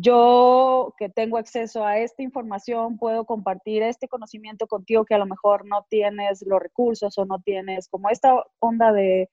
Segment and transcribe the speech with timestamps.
[0.00, 5.26] yo que tengo acceso a esta información, puedo compartir este conocimiento contigo que a lo
[5.26, 9.30] mejor no tienes los recursos o no tienes como esta onda de...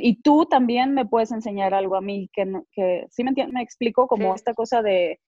[0.00, 4.06] Y tú también me puedes enseñar algo a mí que, que sí me, me explico
[4.06, 5.18] como esta cosa de,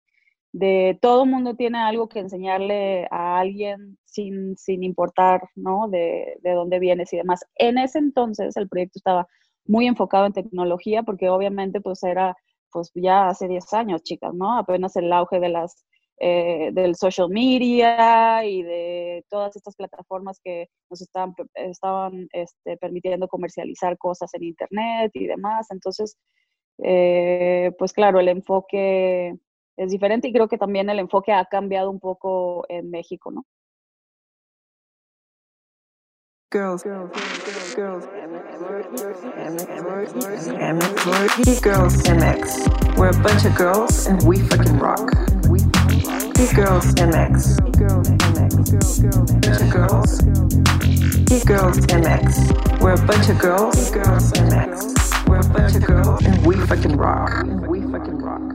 [0.52, 5.89] de todo mundo tiene algo que enseñarle a alguien sin, sin importar, ¿no?
[5.89, 7.45] De, de dónde vienes y demás.
[7.57, 9.27] En ese entonces el proyecto estaba
[9.66, 12.37] muy enfocado en tecnología porque obviamente pues era
[12.75, 14.59] pues ya hace 10 años, chicas, ¿no?
[14.59, 15.86] Apenas el auge de las,
[16.18, 23.29] eh, del social media y de todas estas plataformas que nos estaban, estaban este, permitiendo
[23.29, 25.68] comercializar cosas en Internet y demás.
[25.71, 26.18] Entonces,
[26.82, 29.36] eh, pues claro, el enfoque
[29.77, 33.44] es diferente y creo que también el enfoque ha cambiado un poco en México, ¿no?
[36.55, 37.11] Girls, girls,
[37.75, 38.05] girls,
[41.61, 42.97] girls, MX.
[42.97, 45.11] We're a bunch of girls and we fucking rock.
[46.36, 47.58] Geek Girls MX.
[49.42, 50.20] Bunch of girls.
[51.25, 52.80] Geek Girls MX.
[52.80, 53.91] We're a bunch of girls.
[53.91, 55.27] Girls MX.
[55.27, 57.44] We're a bunch of girls and we fucking rock.
[57.66, 58.53] We fucking rock.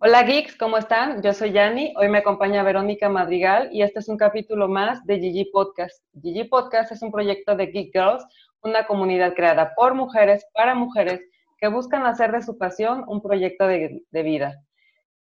[0.00, 1.22] Hola geeks, ¿cómo están?
[1.22, 5.18] Yo soy Yani, hoy me acompaña Verónica Madrigal y este es un capítulo más de
[5.18, 6.04] Gigi Podcast.
[6.22, 8.24] Gigi Podcast es un proyecto de Geek Girls,
[8.62, 11.20] una comunidad creada por mujeres para mujeres
[11.58, 14.62] que buscan hacer de su pasión un proyecto de, de vida.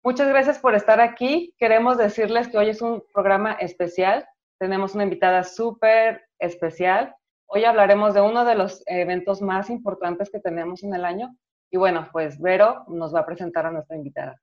[0.03, 1.56] Muchas gracias por estar aquí.
[1.58, 4.28] Queremos decirles que hoy es un programa especial.
[4.59, 7.16] Tenemos una invitada súper especial.
[7.47, 11.36] Hoy hablaremos de uno de los eventos más importantes que tenemos en el año.
[11.72, 14.39] Y bueno, pues Vero nos va a presentar a nuestra invitada.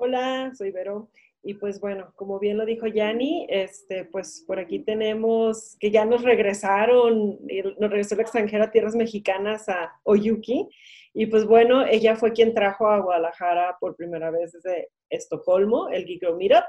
[0.00, 1.10] Hola, soy Vero.
[1.42, 6.04] Y pues bueno, como bien lo dijo Yanni, este, pues por aquí tenemos que ya
[6.04, 7.36] nos regresaron,
[7.80, 10.68] nos regresó la extranjera a tierras mexicanas a Oyuki.
[11.14, 16.04] Y pues bueno, ella fue quien trajo a Guadalajara por primera vez desde Estocolmo, el
[16.04, 16.64] Geek Meetup.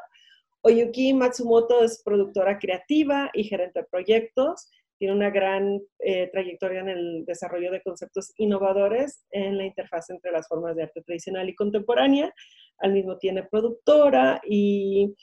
[0.62, 4.72] Oyuki Matsumoto es productora creativa y gerente de proyectos.
[4.98, 10.32] Tiene una gran eh, trayectoria en el desarrollo de conceptos innovadores en la interfaz entre
[10.32, 12.34] las formas de arte tradicional y contemporánea
[12.80, 15.16] al mismo tiene productora y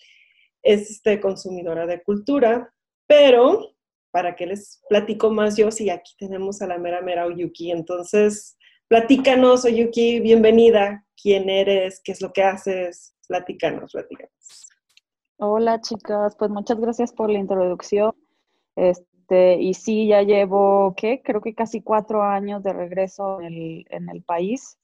[0.62, 2.72] es este, consumidora de cultura,
[3.06, 3.76] pero
[4.10, 8.56] para que les platico más yo, si aquí tenemos a la mera mera Oyuki, entonces
[8.88, 14.68] platícanos Oyuki, bienvenida, quién eres, qué es lo que haces, platícanos, platícanos.
[15.38, 18.14] Hola chicas, pues muchas gracias por la introducción.
[18.74, 21.20] Este, y sí, ya llevo, ¿qué?
[21.22, 24.78] Creo que casi cuatro años de regreso en el país.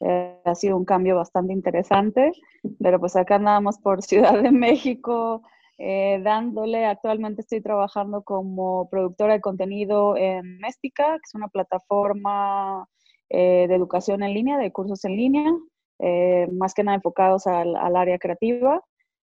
[0.00, 2.32] Eh, ha sido un cambio bastante interesante,
[2.80, 4.02] pero pues acá andamos por
[4.32, 5.42] Ciudad de México
[5.78, 6.86] eh, dándole.
[6.86, 12.86] Actualmente estoy trabajando como productora de contenido en Méstica, que es una plataforma
[13.28, 15.52] eh, de educación en línea, de cursos en línea,
[16.52, 18.82] más que nada enfocados al, área creativa.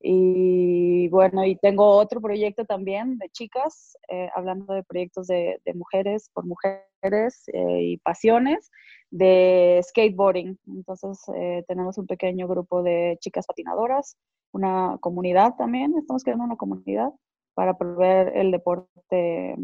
[0.03, 3.97] Y bueno, y tengo otro proyecto también de chicas,
[4.35, 8.72] hablando de proyectos de, de, mujeres por mujeres y pasiones
[9.11, 10.57] de skateboarding.
[10.67, 14.17] Entonces eh, tenemos un pequeño grupo de chicas patinadoras,
[14.51, 17.11] una comunidad también, estamos creando una comunidad
[17.53, 19.55] para proveer el deporte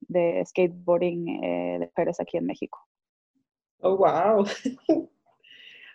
[0.00, 2.78] de skateboarding eh, de mujeres aquí en México.
[3.80, 4.44] Oh, wow.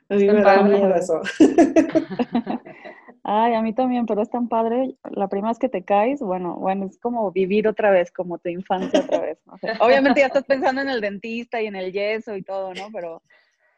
[0.10, 1.22] A mí me da miedo eso.
[3.30, 4.96] Ay, a mí también, pero es tan padre.
[5.12, 8.48] La primera vez que te caes, bueno, bueno, es como vivir otra vez, como tu
[8.48, 9.38] infancia otra vez.
[9.82, 12.88] obviamente ya estás pensando en el dentista y en el yeso y todo, ¿no?
[12.94, 13.22] Pero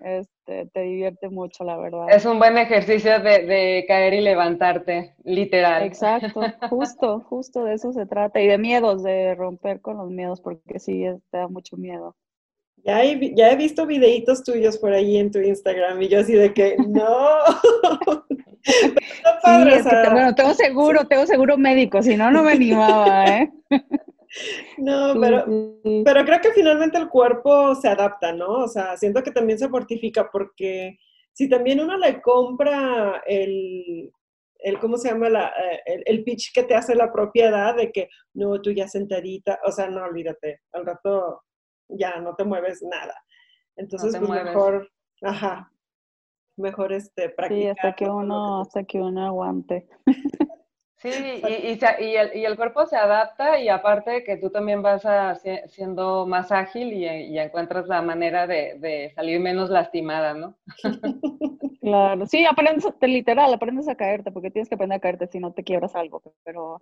[0.01, 2.05] este, te divierte mucho, la verdad.
[2.11, 5.81] Es un buen ejercicio de, de caer y levantarte, literal.
[5.81, 8.39] Exacto, justo, justo de eso se trata.
[8.39, 12.15] Y de miedos, de romper con los miedos, porque sí, te da mucho miedo.
[12.83, 16.33] Ya he, ya he visto videitos tuyos por ahí en tu Instagram y yo así
[16.33, 17.09] de que no.
[20.11, 23.51] bueno, tengo seguro, tengo seguro médico, si no, no me animaba, ¿eh?
[24.77, 25.43] No, pero,
[26.05, 28.59] pero creo que finalmente el cuerpo se adapta, ¿no?
[28.59, 30.99] O sea, siento que también se fortifica porque
[31.33, 34.11] si también uno le compra el,
[34.59, 35.29] el ¿cómo se llama?
[35.29, 38.87] La, eh, el, el, pitch que te hace la propiedad de que, no, tú ya
[38.87, 41.41] sentadita, o sea, no, olvídate, al rato
[41.87, 43.15] ya no te mueves nada.
[43.77, 44.91] Entonces, pues mejor,
[45.21, 45.71] ajá,
[46.59, 47.49] mejor este, practicar.
[47.49, 49.87] Sí, hasta que uno, hasta que uno aguante.
[51.01, 55.07] Sí, y, y, el, y, el, cuerpo se adapta y aparte que tú también vas
[55.67, 60.55] siendo más ágil y, encuentras la manera de, de, salir menos lastimada, ¿no?
[61.81, 65.53] Claro, sí, aprendes, literal, aprendes a caerte porque tienes que aprender a caerte si no
[65.53, 66.81] te quiebras algo, pero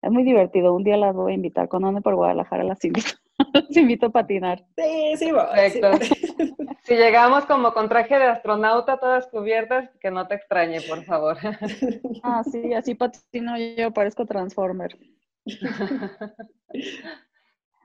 [0.00, 0.74] es muy divertido.
[0.74, 3.10] Un día las voy a invitar, cuando ande por Guadalajara las invito.
[3.54, 4.64] Los invito a patinar.
[4.76, 5.44] Sí, sí, voy.
[5.54, 5.96] Perfecto.
[6.04, 6.54] sí.
[6.88, 11.36] Si llegamos como con traje de astronauta, todas cubiertas, que no te extrañe, por favor.
[12.22, 14.96] Ah, sí, así patino yo, parezco Transformer.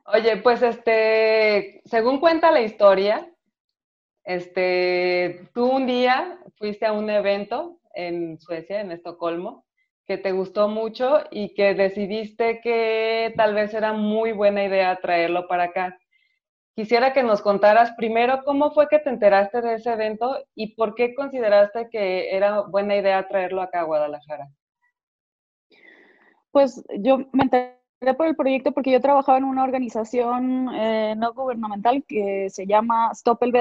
[0.05, 3.29] Oye, pues este, según cuenta la historia,
[4.23, 9.65] este, tú un día fuiste a un evento en Suecia, en Estocolmo,
[10.05, 15.47] que te gustó mucho y que decidiste que tal vez era muy buena idea traerlo
[15.47, 15.97] para acá.
[16.75, 20.95] Quisiera que nos contaras primero cómo fue que te enteraste de ese evento y por
[20.95, 24.47] qué consideraste que era buena idea traerlo acá a Guadalajara.
[26.51, 27.82] Pues yo me enteré
[28.13, 33.09] por el proyecto porque yo trabajaba en una organización eh, no gubernamental que se llama
[33.13, 33.53] Stop el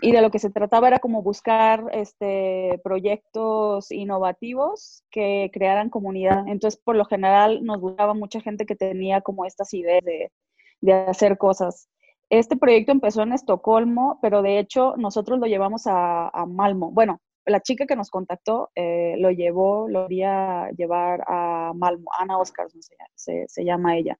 [0.00, 6.48] y de lo que se trataba era como buscar este, proyectos innovativos que crearan comunidad.
[6.48, 10.32] Entonces, por lo general, nos buscaba mucha gente que tenía como estas ideas de,
[10.80, 11.88] de hacer cosas.
[12.30, 16.90] Este proyecto empezó en Estocolmo, pero de hecho nosotros lo llevamos a, a Malmo.
[16.90, 22.38] Bueno, la chica que nos contactó eh, lo llevó, lo quería llevar a Malmo, Ana
[22.38, 22.74] Oscars
[23.14, 24.18] se, llama ella.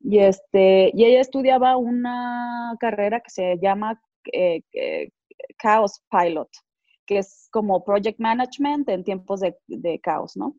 [0.00, 4.00] Y, este, y ella estudiaba una carrera que se llama
[4.32, 5.10] eh, eh,
[5.62, 6.48] Chaos Pilot,
[7.06, 10.54] que es como Project Management en tiempos de, de caos, ¿no?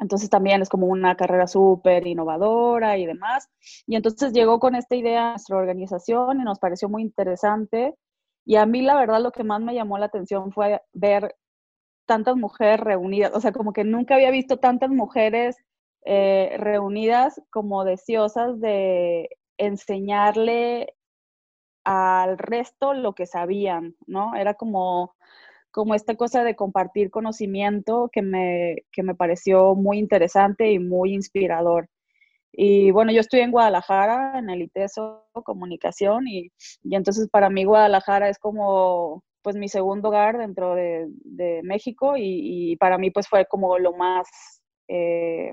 [0.00, 3.48] Entonces también es como una carrera súper innovadora y demás.
[3.86, 7.94] Y entonces llegó con esta idea a nuestra organización y nos pareció muy interesante.
[8.48, 11.36] Y a mí la verdad lo que más me llamó la atención fue ver
[12.06, 15.58] tantas mujeres reunidas, o sea, como que nunca había visto tantas mujeres
[16.06, 19.28] eh, reunidas como deseosas de
[19.58, 20.94] enseñarle
[21.84, 24.34] al resto lo que sabían, ¿no?
[24.34, 25.14] Era como,
[25.70, 31.14] como esta cosa de compartir conocimiento que me, que me pareció muy interesante y muy
[31.14, 31.90] inspirador.
[32.52, 36.50] Y bueno, yo estoy en Guadalajara, en el ITESO Comunicación, y,
[36.82, 41.08] y, entonces para mí Guadalajara es como pues mi segundo hogar dentro de,
[41.62, 44.28] México y, y, para mí pues fue como lo más
[44.88, 45.52] eh,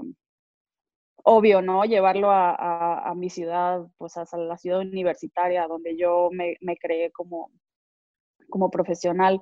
[1.23, 1.85] obvio, ¿no?
[1.85, 7.11] Llevarlo a, a, mi ciudad, pues a la ciudad universitaria donde yo me, me creé
[7.11, 7.51] como,
[8.49, 9.41] como profesional.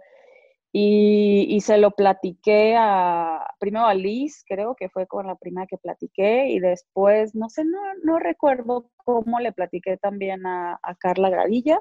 [0.75, 5.77] Y, se lo platiqué a, primero a Liz, creo que fue con la primera que
[5.77, 11.29] platiqué, y después, no sé, no, no recuerdo cómo le platiqué también a, a, Carla
[11.29, 11.79] Gradilla,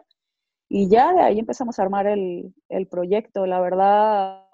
[0.69, 3.47] y ya de ahí empezamos a armar el, el proyecto.
[3.47, 4.45] La verdad,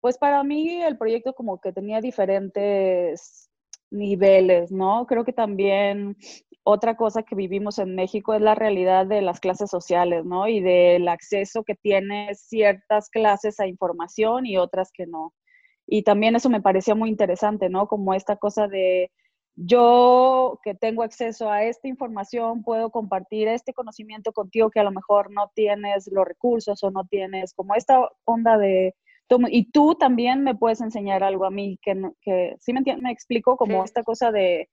[0.00, 3.50] pues para mí el proyecto como que tenía diferentes
[3.90, 5.06] niveles, ¿no?
[5.06, 6.16] Creo que también
[6.70, 10.48] otra cosa que vivimos en México es la realidad de las clases sociales, ¿no?
[10.48, 15.32] Y del acceso que tiene ciertas clases a información y otras que no.
[15.86, 17.88] Y también eso me parecía muy interesante, ¿no?
[17.88, 19.10] Como esta cosa de
[19.56, 24.92] yo que tengo acceso a esta información, puedo compartir este conocimiento contigo que a lo
[24.92, 28.94] mejor no tienes los recursos o no tienes como esta onda de...
[29.50, 33.56] Y tú también me puedes enseñar algo a mí que, que sí me, me explico,
[33.56, 33.84] como sí.
[33.86, 34.68] esta cosa de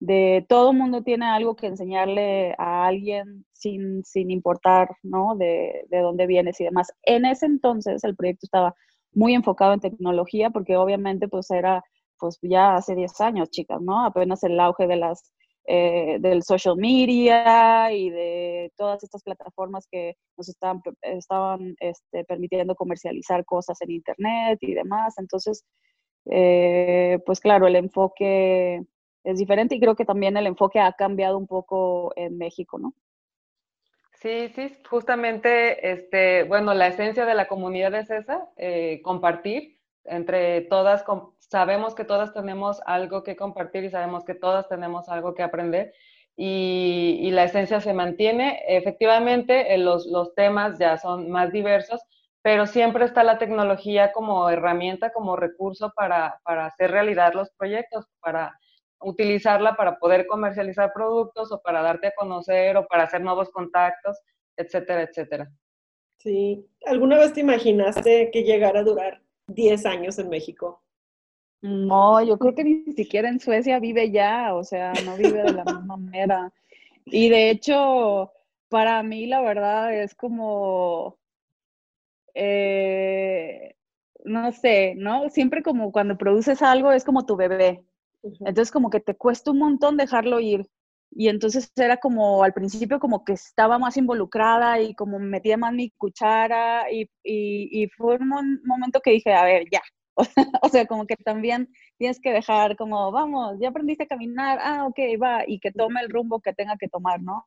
[0.00, 5.36] de todo mundo tiene algo que enseñarle a alguien sin, sin importar, ¿no?
[5.36, 6.92] De, de, dónde vienes y demás.
[7.02, 8.74] En ese entonces el proyecto estaba
[9.12, 11.82] muy enfocado en tecnología porque obviamente pues era
[12.18, 14.04] pues ya hace 10 años, chicas, ¿no?
[14.04, 15.32] Apenas el auge de las,
[15.66, 22.74] eh, del social media y de todas estas plataformas que nos estaban, estaban este, permitiendo
[22.74, 25.14] comercializar cosas en Internet y demás.
[25.18, 25.64] Entonces,
[26.30, 28.82] eh, pues claro, el enfoque
[29.30, 32.94] es diferente y creo que también el enfoque ha cambiado un poco en México, ¿no?
[34.14, 40.62] Sí, sí, justamente, este, bueno, la esencia de la comunidad es esa, eh, compartir entre
[40.62, 45.34] todas, com sabemos que todas tenemos algo que compartir y sabemos que todas tenemos algo
[45.34, 45.92] que aprender
[46.36, 48.62] y, y la esencia se mantiene.
[48.66, 52.00] Efectivamente, eh, los, los temas ya son más diversos,
[52.42, 58.06] pero siempre está la tecnología como herramienta, como recurso para, para hacer realidad los proyectos,
[58.20, 58.58] para
[59.00, 64.18] utilizarla para poder comercializar productos o para darte a conocer o para hacer nuevos contactos,
[64.56, 65.50] etcétera, etcétera.
[66.18, 66.66] Sí.
[66.84, 70.82] ¿Alguna vez te imaginaste que llegara a durar 10 años en México?
[71.60, 75.52] No, yo creo que ni siquiera en Suecia vive ya, o sea, no vive de
[75.52, 76.52] la misma manera.
[77.04, 78.32] Y de hecho,
[78.68, 81.18] para mí la verdad es como,
[82.34, 83.74] eh,
[84.24, 85.28] no sé, ¿no?
[85.30, 87.84] Siempre como cuando produces algo es como tu bebé,
[88.22, 90.66] entonces como que te cuesta un montón dejarlo ir.
[91.10, 95.72] Y entonces era como al principio como que estaba más involucrada y como metía más
[95.72, 99.80] mi cuchara y, y, y fue un momento que dije, a ver, ya,
[100.62, 104.86] O sea, como que también tienes que dejar como, vamos, ya aprendiste a caminar, ah,
[104.86, 107.44] ok, va, y que tome el rumbo que tenga que tomar, ¿no?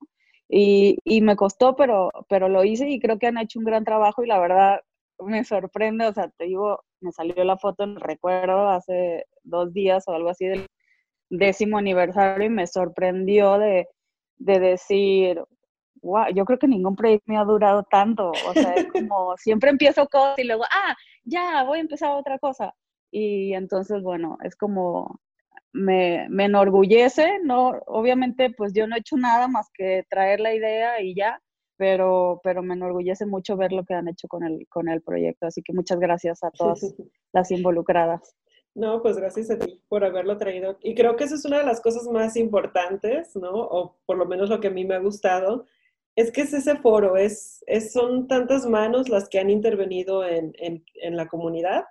[0.50, 3.86] Y, y me costó, pero, pero lo hice y creo que han hecho un gran
[3.86, 4.82] trabajo y la verdad
[5.20, 10.14] me sorprende, o sea, te digo, me salió la foto recuerdo hace dos días o
[10.14, 10.68] algo así del
[11.30, 13.88] décimo aniversario y me sorprendió de,
[14.38, 15.42] de decir,
[16.02, 18.32] wow, yo creo que ningún proyecto me ha durado tanto.
[18.32, 22.40] O sea, es como siempre empiezo cosas y luego, ah, ya, voy a empezar otra
[22.40, 22.74] cosa.
[23.12, 25.20] Y entonces, bueno, es como,
[25.74, 27.70] me, me enorgullece, ¿no?
[27.88, 31.42] Obviamente, pues yo no he hecho nada más que traer la idea y ya,
[31.82, 35.48] pero, pero me enorgullece mucho ver lo que han hecho con el, con el proyecto.
[35.48, 36.94] Así que muchas gracias a todas
[37.34, 38.36] las involucradas.
[38.76, 40.78] No, pues gracias a ti por haberlo traído.
[40.84, 43.50] Y creo que eso es una de las cosas más importantes, ¿no?
[43.50, 45.66] O por lo menos lo que a mí me ha gustado,
[46.16, 50.54] es que es ese foro, es, es son tantas manos las que han intervenido en,
[50.60, 51.86] en, en, la comunidad,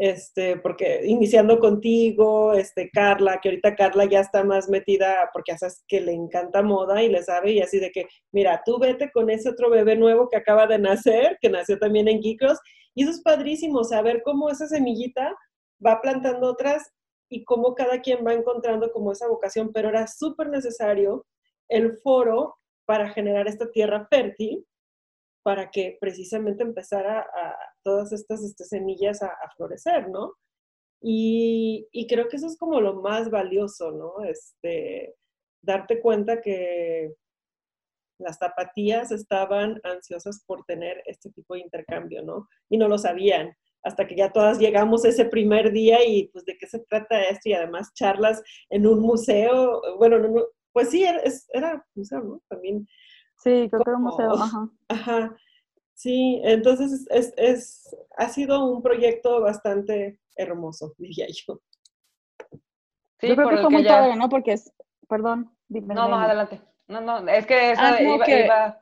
[0.00, 5.58] este, porque iniciando contigo, este, Carla, que ahorita Carla ya está más metida porque ya
[5.58, 9.10] sabes que le encanta moda y le sabe, y así de que, mira, tú vete
[9.10, 12.60] con ese otro bebé nuevo que acaba de nacer, que nació también en Geekros,
[12.94, 15.36] y eso es padrísimo, saber cómo esa semillita
[15.84, 16.92] va plantando otras
[17.28, 21.26] y cómo cada quien va encontrando como esa vocación, pero era súper necesario
[21.68, 24.64] el foro para generar esta tierra fértil
[25.42, 27.26] para que precisamente empezara
[27.82, 30.34] todas estas, estas semillas a, florecer, ¿no?
[31.00, 34.24] Y, creo que eso es como lo más valioso, ¿no?
[34.24, 35.14] Este,
[35.62, 37.14] darte cuenta que
[38.18, 42.48] las zapatillas estaban ansiosas por tener este tipo de intercambio, ¿no?
[42.68, 43.54] Y no lo sabían
[43.84, 47.48] hasta que ya todas llegamos ese primer día y pues de qué se trata esto
[47.48, 52.42] y además charlas en un museo, bueno, no, pues sí, era, era museo, ¿no?
[52.48, 52.86] También.
[53.38, 54.68] Sí, creo que era un museo, ajá.
[54.88, 55.36] Ajá.
[55.94, 61.60] Sí, entonces es, es, ha sido un proyecto bastante hermoso, diría yo.
[63.18, 64.28] Sí, yo creo que fue muy padre, ¿no?
[64.28, 64.72] Porque es,
[65.08, 65.94] perdón, dime.
[65.94, 66.60] No, no, adelante.
[66.86, 68.80] No, no, es que eso ah, iba, iba,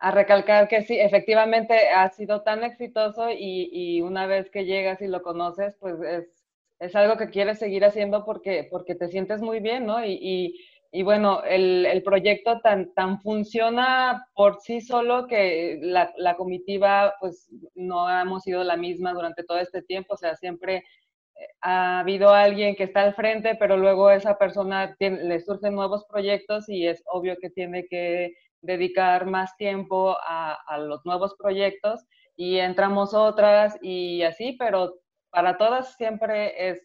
[0.00, 5.02] a recalcar que sí, efectivamente ha sido tan exitoso y, y, una vez que llegas
[5.02, 6.44] y lo conoces, pues es
[6.84, 10.04] es algo que quieres seguir haciendo porque, porque te sientes muy bien, ¿no?
[10.04, 10.60] Y, y,
[11.02, 18.08] bueno, el, el, proyecto tan, tan funciona por sí solo que la, comitiva pues no
[18.08, 22.76] hemos sido la misma durante todo este tiempo, o sea, siempre eh, ha habido alguien
[22.76, 27.36] que está al frente, pero luego esa persona le surgen nuevos proyectos y es obvio
[27.40, 34.56] que tiene que dedicar más tiempo a los nuevos proyectos y entramos otras y así,
[34.58, 34.94] pero
[35.30, 36.80] para todas siempre es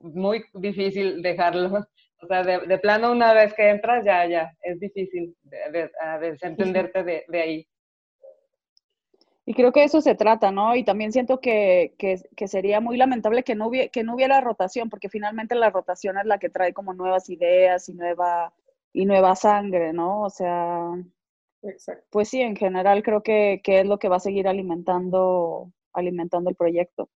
[0.00, 1.86] muy difícil dejarlo.
[2.20, 5.36] O sea, de, plano una vez que entras ya, ya, es difícil
[6.20, 7.68] desentenderte de, de, ahí.
[9.46, 10.74] Y creo que eso se trata, ¿no?
[10.74, 14.90] Y también siento que, que, sería muy lamentable que no, hubiera, que no hubiera rotación,
[14.90, 18.52] porque finalmente la rotación es la que trae como nuevas ideas y nueva,
[18.92, 20.22] y nueva sangre, ¿no?
[20.22, 20.90] O sea,
[22.10, 26.50] pues sí, en general creo que, que es lo que va a seguir alimentando, alimentando
[26.50, 27.08] el proyecto.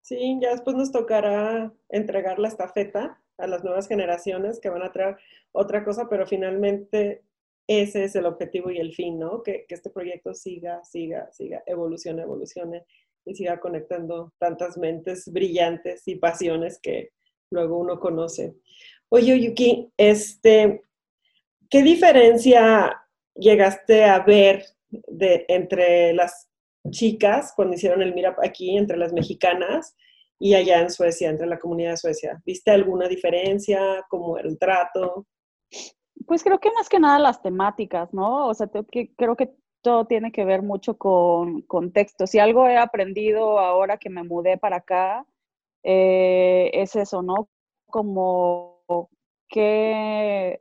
[0.00, 4.92] Sí, ya después nos tocará entregar la estafeta a las nuevas generaciones que van a
[4.92, 5.16] traer
[5.52, 7.22] otra cosa, pero finalmente
[7.66, 9.42] ese es el objetivo y el fin, ¿no?
[9.42, 12.84] Que, este proyecto siga, siga, siga, evolucione, evolucione
[13.24, 17.10] y siga conectando tantas mentes brillantes y pasiones que
[17.50, 18.54] luego uno conoce.
[19.08, 20.82] Oye, Yuki, este,
[21.70, 23.02] ¿qué diferencia
[23.34, 26.48] llegaste a ver de, entre las
[26.90, 29.94] chicas cuando hicieron el Mira aquí entre las mexicanas
[30.38, 32.42] y allá en Suecia, entre la comunidad de Suecia.
[32.44, 34.04] ¿Viste alguna diferencia?
[34.08, 35.26] ¿Cómo el trato?
[36.26, 38.48] Pues creo que más que nada las temáticas, ¿no?
[38.48, 42.26] O sea, que, creo que todo tiene que ver mucho con contexto.
[42.26, 45.26] Si algo he aprendido ahora que me mudé para acá,
[45.82, 47.48] eh, es eso, ¿no?
[47.86, 48.80] Como
[49.48, 50.60] que,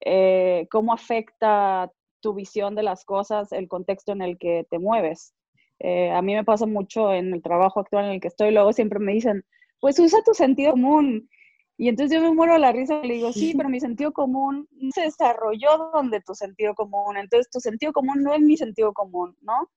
[0.00, 5.34] eh, cómo afecta tu visión de las cosas el contexto en el que te mueves.
[5.80, 8.72] Eh, a mí me pasa mucho en el trabajo actual en el que estoy, luego
[8.72, 9.44] siempre me dicen,
[9.80, 11.28] pues usa tu sentido común.
[11.78, 14.12] Y entonces yo me muero a la risa y le digo, sí, pero mi sentido
[14.12, 17.16] común se desarrolló donde tu sentido común.
[17.16, 19.70] Entonces tu sentido común no es mi sentido común, ¿no?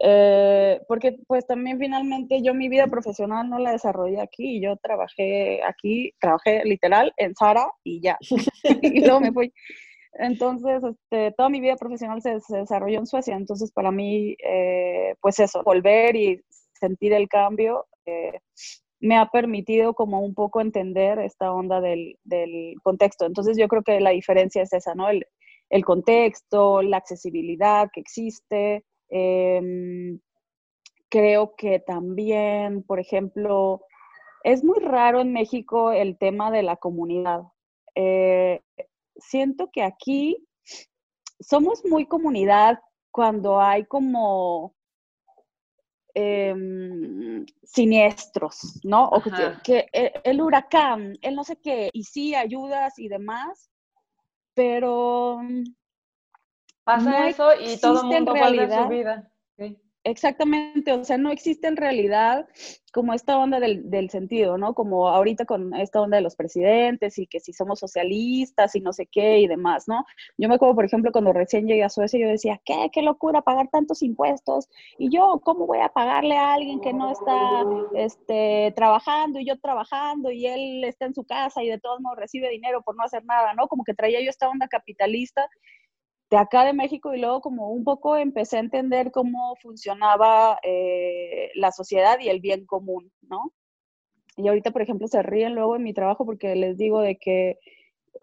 [0.00, 5.60] Eh, porque pues también finalmente yo mi vida profesional no la desarrollé aquí, yo trabajé
[5.64, 8.16] aquí, trabajé literal en Sara y ya,
[8.82, 9.52] y luego me fui.
[10.18, 15.38] Entonces, este, toda mi vida profesional se, desarrolló en Suecia, entonces para mí, eh, pues
[15.38, 16.40] eso, volver y
[16.72, 18.40] sentir el cambio eh,
[19.00, 22.16] me ha permitido como un poco entender esta onda del,
[22.82, 23.26] contexto.
[23.26, 25.08] Entonces yo creo que la diferencia es esa, ¿no?
[25.08, 25.24] El,
[25.70, 30.18] el contexto, la accesibilidad que existe, em,
[31.08, 33.82] creo que también, por ejemplo,
[34.42, 37.42] es muy raro en México el tema de la comunidad.
[37.94, 38.60] Eh,
[39.18, 40.46] siento que aquí
[41.40, 44.74] somos muy comunidad cuando hay como
[46.14, 49.08] em, siniestros, ¿no?
[49.08, 49.22] O
[49.62, 53.70] que, el, huracán, el no sé qué, y sí, ayudas y demás,
[54.54, 55.40] pero...
[56.84, 59.30] Pasa eso y todo el mundo vuelve a su vida.
[60.04, 62.46] Exactamente, o sea, no existe en realidad
[62.92, 64.72] como esta onda del, sentido, ¿no?
[64.74, 68.92] Como ahorita con esta onda de los presidentes y que si somos socialistas y no
[68.92, 70.06] sé qué y demás, ¿no?
[70.38, 72.88] Yo me acuerdo, por ejemplo, cuando recién llegué a Suecia, yo decía, ¿qué?
[72.92, 74.68] ¿Qué locura pagar tantos impuestos?
[74.98, 77.64] Y yo, ¿cómo voy a pagarle a alguien que no está
[77.94, 82.18] este, trabajando y yo trabajando y él está en su casa y de todos modos
[82.18, 83.68] recibe dinero por no hacer nada, ¿no?
[83.68, 85.48] Como que traía yo esta onda capitalista
[86.30, 91.50] de acá de México y luego como un poco empecé a entender cómo funcionaba eh,
[91.54, 93.52] la sociedad y el bien común, ¿no?
[94.36, 97.58] Y ahorita, por ejemplo, se ríen luego en mi trabajo porque les digo de que,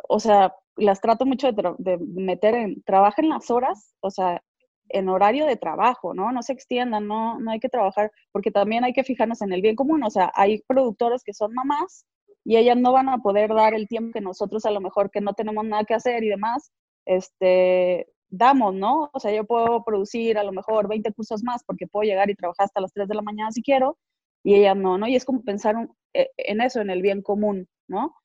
[0.07, 4.41] o sea, las trato mucho de, meter en, trabajen las horas, o sea,
[4.89, 6.31] en horario de trabajo, ¿no?
[6.31, 9.61] No se extiendan, no, no hay que trabajar, porque también hay que fijarnos en el
[9.61, 12.05] bien común, o sea, hay productores que son mamás
[12.43, 15.21] y ellas no van a poder dar el tiempo que nosotros a lo mejor que
[15.21, 16.71] no tenemos nada que hacer y demás,
[17.05, 19.09] este, damos, ¿no?
[19.13, 22.35] O sea, yo puedo producir a lo mejor 20 cursos más porque puedo llegar y
[22.35, 23.97] trabajar hasta las 3 de la mañana si quiero,
[24.43, 25.07] y ella no, ¿no?
[25.07, 25.75] Y es como pensar
[26.13, 28.15] e, en eso, en el bien común, ¿no?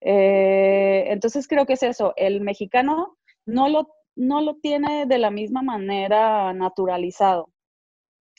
[0.00, 5.30] Eh, entonces creo que es eso, el mexicano no lo, no lo tiene de la
[5.30, 7.50] misma manera naturalizado.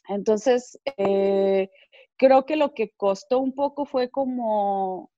[0.07, 1.69] Entonces, eh,
[2.17, 5.11] creo que lo que costó un poco fue como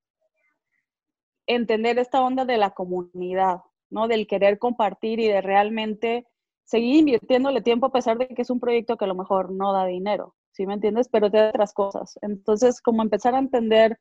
[1.47, 3.61] entender esta onda de la comunidad,
[3.93, 4.07] ¿no?
[4.07, 6.27] Del querer compartir y de realmente
[6.65, 9.73] seguir invirtiéndole tiempo a pesar de que es un proyecto que a lo mejor no
[9.73, 11.07] da dinero, ¿sí me entiendes?
[11.09, 12.17] Pero te da otras cosas.
[12.21, 13.99] Entonces, como empezar a entender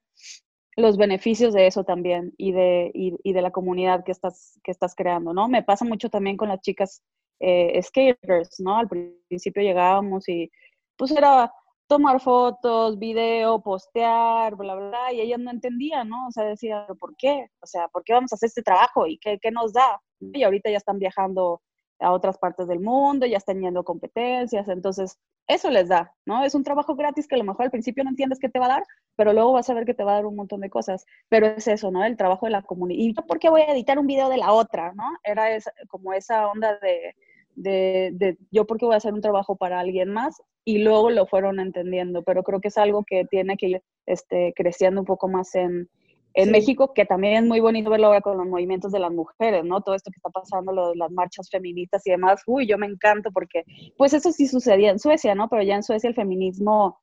[0.76, 4.94] los beneficios de eso también y de, y, de la comunidad que estás, que estás
[4.94, 5.49] creando, ¿no?
[5.49, 7.02] Me pasa mucho también con las chicas
[7.40, 8.78] eh, skaters, ¿no?
[8.78, 10.50] Al principio llegábamos y
[10.96, 11.52] pues era
[11.92, 16.26] tomar fotos, video, postear, bla, bla, bla, y ellas no entendían, ¿no?
[16.26, 17.48] O sea, decían, ¿por qué?
[17.61, 19.07] O sea, ¿por qué vamos a hacer este trabajo?
[19.07, 20.00] ¿Y qué, qué nos da?
[20.18, 21.61] Y ahorita ya están viajando
[22.00, 26.42] a otras partes del mundo, ya están yendo competencias, entonces eso les da, ¿no?
[26.42, 28.64] Es un trabajo gratis que a lo mejor al principio no entiendes qué te va
[28.64, 30.70] a dar, pero luego vas a ver que te va a dar un montón de
[30.70, 32.02] cosas, pero es eso, ¿no?
[32.05, 33.02] El trabajo de la comunidad.
[33.02, 35.05] ¿Y yo por qué voy a editar un video de la otra, ¿no?
[35.24, 37.14] Era como esa onda de,
[37.54, 41.26] de, de, yo porque voy a hacer un trabajo para alguien más y luego lo
[41.26, 45.28] fueron entendiendo, pero creo que es algo que tiene que ir este, creciendo un poco
[45.28, 45.88] más en,
[46.34, 49.64] en México, que también es muy bonito verlo ahora con los movimientos de las mujeres,
[49.64, 49.80] ¿no?
[49.82, 52.86] Todo esto que está pasando, lo de las marchas feministas y demás, uy, yo me
[52.86, 53.64] encanto porque,
[53.96, 55.48] pues eso sí sucedía en Suecia, ¿no?
[55.48, 56.98] Pero ya en Suecia el feminismo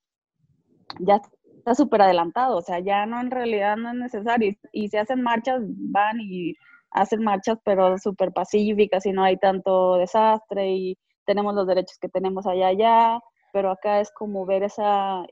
[1.00, 1.22] ya
[1.58, 4.54] está súper adelantado, o sea, ya no en realidad no es necesario.
[4.72, 6.56] Y, se hacen marchas, van y
[6.92, 12.10] hacen marchas, pero súper pacíficas y no hay tanto desastre y tenemos los derechos que
[12.10, 13.20] tenemos allá, allá,
[13.54, 15.24] pero acá es como ver esa,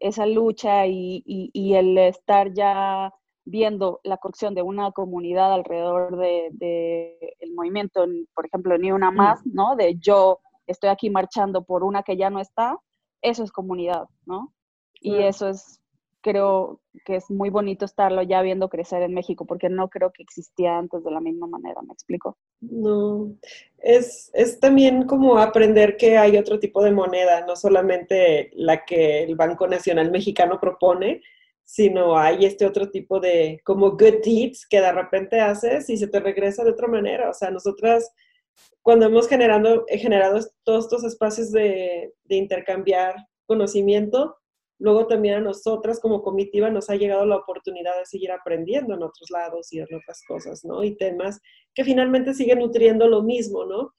[0.00, 3.12] esa lucha y, y, el estar ya
[3.44, 9.12] viendo la corrupción de una comunidad alrededor del de, el movimiento, por ejemplo, Ni Una
[9.12, 9.76] Más, ¿no?
[9.76, 12.76] De yo estoy aquí marchando por una que ya no está,
[13.22, 14.52] eso es comunidad, ¿no?
[14.94, 15.80] Y eso es
[16.26, 20.24] creo que es muy bonito estarlo ya viendo crecer en México, porque no creo que
[20.24, 22.36] existía antes de la misma manera, ¿me explico?
[22.60, 23.32] No,
[23.78, 29.22] es, es también como aprender que hay otro tipo de moneda, no solamente la que
[29.22, 31.22] el Banco Nacional Mexicano propone,
[31.62, 36.08] sino hay este otro tipo de como good deeds que de repente haces y se
[36.08, 37.30] te regresa de otra manera.
[37.30, 38.12] O sea, nosotras
[38.82, 43.14] cuando hemos generado, generado todos estos espacios de, de intercambiar
[43.46, 44.36] conocimiento,
[44.78, 49.02] luego también a nosotras como comitiva nos ha llegado la oportunidad de seguir aprendiendo en
[49.02, 50.84] otros lados y en otras cosas, ¿no?
[50.84, 51.40] Y temas
[51.74, 53.94] que finalmente siguen nutriendo lo mismo, ¿no?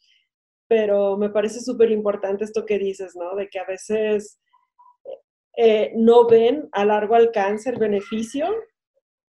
[0.68, 3.36] Pero me parece súper importante esto que dices, ¿no?
[3.36, 4.40] De que a veces
[5.56, 8.48] eh, no ven a largo alcance el beneficio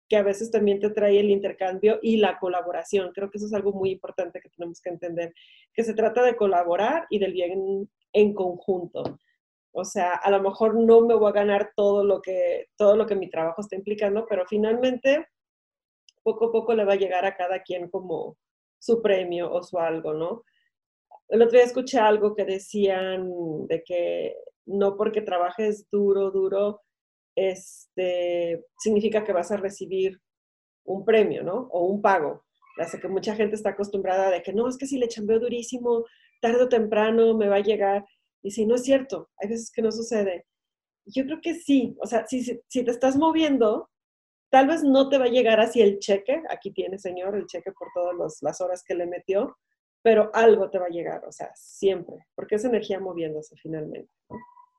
[0.09, 3.13] que a veces también te trae el intercambio y la colaboración.
[3.15, 5.35] Creo que eso es algo muy importante que tenemos que entender,
[5.75, 9.19] que se trata de colaborar y del bien en conjunto.
[9.79, 13.07] O sea, a lo mejor no me voy a ganar todo lo que, todo lo
[13.07, 15.29] que mi trabajo está implicando, pero finalmente
[16.23, 18.37] poco a poco le va a llegar a cada quien como
[18.79, 20.45] su premio o su algo, ¿no?
[21.29, 23.31] El otro día escuché algo que decían
[23.67, 24.35] de que
[24.67, 26.83] no porque trabajes duro, duro,
[27.37, 30.21] este, significa que vas a recibir
[30.85, 31.69] un premio, ¿no?
[31.71, 32.45] O un pago.
[32.79, 36.05] Hace que mucha gente está acostumbrada de que no, es que si le chambeo durísimo,
[36.41, 38.05] tarde o temprano me va a llegar.
[38.43, 40.47] Y si no es cierto, hay veces que no sucede.
[41.07, 43.89] Yo creo que sí, o sea, si, si te estás moviendo,
[44.51, 47.73] tal vez no te va a llegar así el cheque, aquí tiene señor el cheque
[47.73, 49.57] por todas las horas que le metió,
[50.03, 54.11] pero algo te va a llegar, o sea, siempre, porque es energía moviéndose finalmente.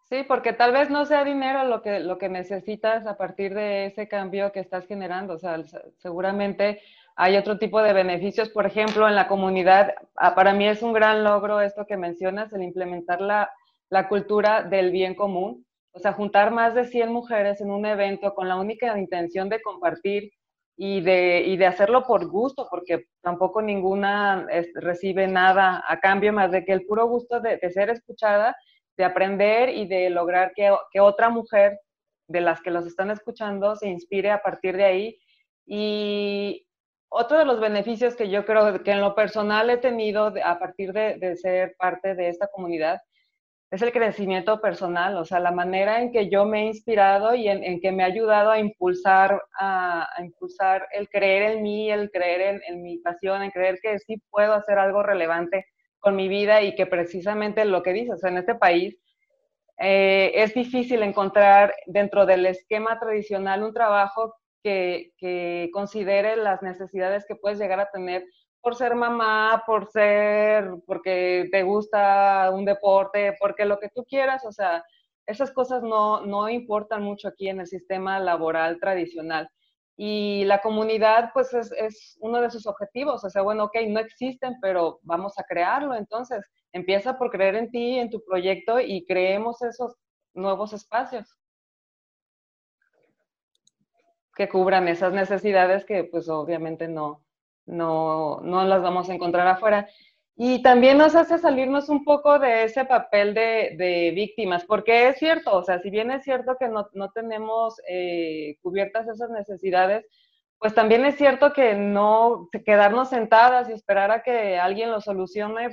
[0.10, 3.86] Sí, porque tal vez no sea dinero lo que, lo que necesitas a partir de
[3.86, 5.64] ese cambio que estás generando, o sea,
[5.98, 6.82] seguramente
[7.22, 10.94] hay otro tipo de beneficios, por ejemplo, en la comunidad, ah, para mí es un
[10.94, 13.52] gran logro esto que mencionas, el implementar la,
[13.90, 18.34] la cultura del bien común, o sea, juntar más de 100 mujeres en un evento
[18.34, 20.32] con la única intención de compartir
[20.78, 25.84] y de, y de hacerlo por gusto, porque tampoco ninguna recibe nada.
[25.90, 28.56] A cambio más de que el puro gusto de, ser escuchada,
[28.96, 31.82] de aprender y de lograr que, que, otra mujer
[32.30, 35.20] de las que los están escuchando se inspire a partir de ahí.
[35.66, 36.66] Y
[37.10, 40.94] otro de los beneficios que yo creo que en lo personal he tenido a partir
[40.94, 43.02] de, ser parte de esta comunidad
[43.72, 47.48] es el crecimiento personal, o sea, la manera en que yo me he inspirado y
[47.48, 52.62] en, que me ha ayudado a impulsar, a, impulsar el creer en mí, el creer
[52.68, 55.68] en, mi pasión, en creer que sí puedo hacer algo relevante
[56.00, 58.98] con mi vida y que precisamente lo que dices, en este país
[59.78, 67.36] eh, es difícil encontrar dentro del esquema tradicional un trabajo que, considere las necesidades que
[67.36, 68.26] puedes llegar a tener
[68.62, 74.46] por ser mamá, por ser, porque te gusta un deporte, porque lo que tú quieras,
[74.46, 74.84] o sea,
[75.26, 79.50] esas cosas no, no importan mucho aquí en el sistema laboral tradicional.
[79.96, 83.24] Y la comunidad, pues, es, es, uno de sus objetivos.
[83.24, 85.94] O sea, bueno, ok, no existen, pero vamos a crearlo.
[85.94, 89.96] Entonces, empieza por creer en ti, en tu proyecto y creemos esos
[90.34, 91.39] nuevos espacios
[94.40, 97.26] que cubran esas necesidades que, pues, obviamente no,
[97.66, 99.90] no, no las vamos a encontrar afuera.
[100.38, 105.58] Y también nos hace salirnos un poco de ese papel de, víctimas, porque es cierto,
[105.58, 110.06] o sea, si bien es cierto que no, tenemos eh, cubiertas esas necesidades,
[110.58, 115.68] pues también es cierto que no quedarnos sentadas y esperar a que alguien lo solucione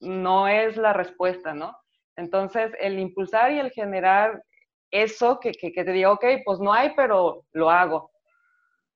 [0.00, 1.74] no es la respuesta, ¿no?
[2.16, 4.44] Entonces, el impulsar y el generar
[4.94, 8.10] eso que, que, que te diga, ok, pues no hay, pero lo hago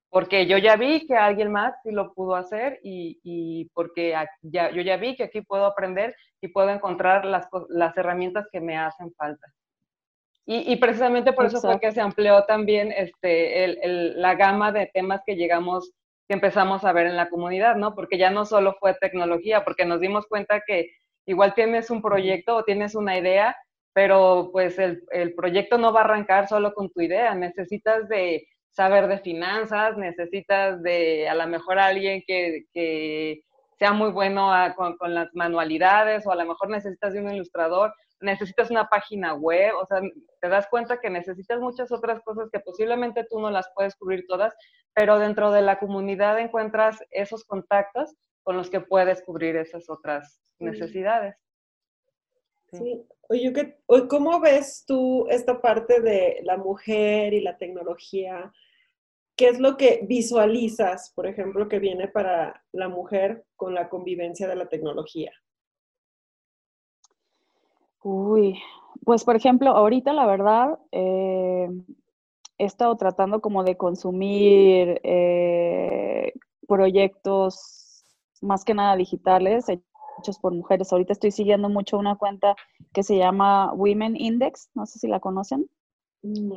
[0.09, 4.81] porque yo ya vi que alguien más sí lo pudo hacer y, porque ya, yo
[4.81, 9.13] ya vi que aquí puedo aprender y puedo encontrar las, las herramientas que me hacen
[9.13, 9.47] falta.
[10.51, 15.21] Y, precisamente por eso fue que se amplió también este, el, la gama de temas
[15.23, 15.91] que llegamos,
[16.27, 17.93] que empezamos a ver en la comunidad, ¿no?
[17.93, 20.89] Porque ya no solo fue tecnología, porque nos dimos cuenta que
[21.27, 23.55] igual tienes un proyecto o tienes una idea,
[23.93, 28.47] pero pues el, el proyecto no va a arrancar solo con tu idea, necesitas de
[28.71, 33.41] saber de finanzas, necesitas de a lo mejor alguien que, que
[33.77, 37.93] sea muy bueno con, con, las manualidades o a lo mejor necesitas de un ilustrador,
[38.21, 40.01] necesitas una página web, o sea,
[40.41, 44.25] te das cuenta que necesitas muchas otras cosas que posiblemente tú no las puedes cubrir
[44.27, 44.53] todas,
[44.93, 50.41] pero dentro de la comunidad encuentras esos contactos con los que puedes cubrir esas otras
[50.59, 51.35] necesidades.
[52.71, 53.05] Sí.
[53.29, 53.53] Oye,
[54.09, 58.51] ¿cómo ves tú esta parte de la mujer y la tecnología?
[59.35, 64.47] ¿Qué es lo que visualizas, por ejemplo, que viene para la mujer con la convivencia
[64.47, 65.31] de la tecnología?
[68.03, 68.59] Uy,
[69.05, 71.69] pues por ejemplo, ahorita la verdad, eh,
[72.57, 76.33] he estado tratando como de consumir eh,
[76.67, 78.03] proyectos
[78.41, 79.65] más que nada digitales,
[80.19, 80.91] hechos por mujeres.
[80.91, 82.55] Ahorita estoy siguiendo mucho una cuenta
[82.93, 85.69] que se llama Women Index, no sé si la conocen.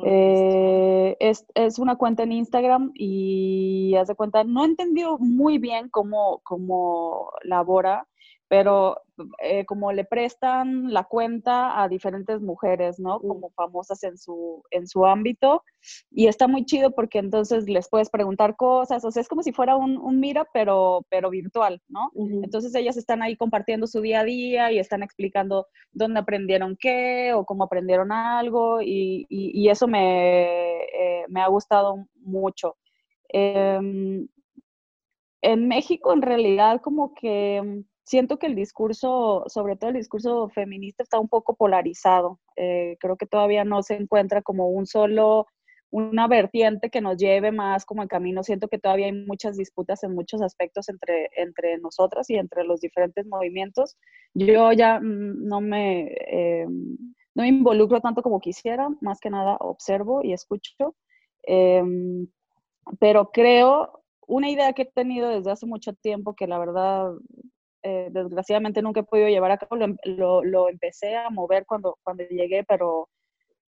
[0.05, 6.41] Eh, es, es, una cuenta en Instagram y hace cuenta, no entendió muy bien cómo,
[6.43, 8.05] cómo labora,
[8.53, 9.01] pero
[9.41, 13.19] eh, como le prestan la cuenta a diferentes mujeres, ¿no?
[13.19, 15.63] Como famosas en su, en su ámbito.
[16.11, 19.53] Y está muy chido porque entonces les puedes preguntar cosas, o sea, es como si
[19.53, 22.11] fuera un, un mira, pero, pero virtual, ¿no?
[22.43, 27.33] Entonces ellas están ahí compartiendo su día a día y están explicando dónde aprendieron qué
[27.33, 32.75] o cómo aprendieron algo y, y, eso me, eh, me, ha gustado mucho.
[33.29, 34.27] Em,
[35.41, 41.03] en México, en realidad, como que siento que el discurso, sobre todo el discurso feminista,
[41.03, 42.39] está un poco polarizado.
[42.55, 45.47] Eh, creo que todavía no se encuentra como un solo,
[45.89, 48.43] una vertiente que nos lleve más como el camino.
[48.43, 52.81] Siento que todavía hay muchas disputas en muchos aspectos entre, entre nosotras y entre los
[52.81, 53.95] diferentes movimientos.
[54.33, 60.21] Yo ya no me, eh, no me involucro tanto como quisiera, más que nada observo
[60.23, 60.95] y escucho.
[61.43, 62.27] Em,
[62.99, 67.11] pero creo, una idea que he tenido desde hace mucho tiempo que la verdad
[67.83, 71.65] eh, desgraciadamente nunca he podido llevar a cabo, lo, em, lo, lo, empecé a mover
[71.65, 73.09] cuando, cuando llegué, pero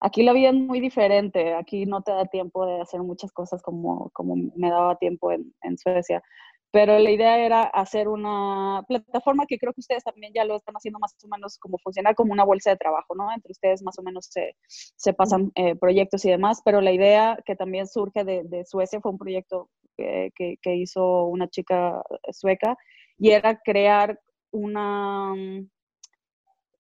[0.01, 3.63] aquí la vida es muy diferente, aquí no te da tiempo de hacer muchas cosas
[3.63, 6.23] como, como me daba tiempo en, Suecia.
[6.71, 10.75] Pero la idea era hacer una plataforma que creo que ustedes también ya lo están
[10.75, 13.33] haciendo más o menos como funcionar como una bolsa de trabajo, ¿no?
[13.33, 17.39] Entre ustedes más o menos se, se pasan eh, proyectos y demás, pero la idea
[17.47, 22.77] que también surge de, Suecia fue un proyecto que, que, que, hizo una chica sueca
[23.19, 25.35] y era crear una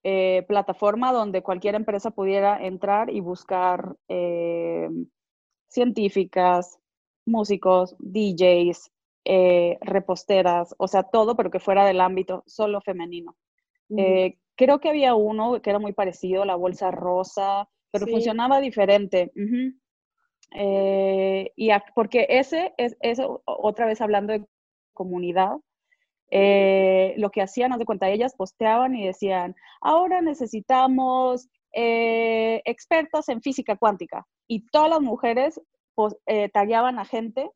[0.03, 4.89] eh, plataforma donde cualquier empresa pudiera entrar y buscar eh,
[5.69, 6.79] científicas,
[7.25, 8.91] músicos, DJs,
[9.25, 13.35] eh, reposteras, o sea, todo, pero que fuera del ámbito solo femenino.
[14.57, 18.13] creo que había uno que era muy parecido, la bolsa rosa, pero sí.
[18.13, 19.33] funcionaba diferente.
[19.37, 19.81] Uh -huh.
[20.57, 24.45] eh, y a, porque ese es, es, otra vez hablando de
[24.93, 25.57] comunidad,
[26.31, 33.29] eh, lo que hacían, haz de cuenta, ellas posteaban y decían, ahora necesitamos eh, expertos
[33.29, 34.27] en física cuántica.
[34.47, 35.61] Y todas las mujeres
[35.95, 37.51] pues, eh, tagueaban a gente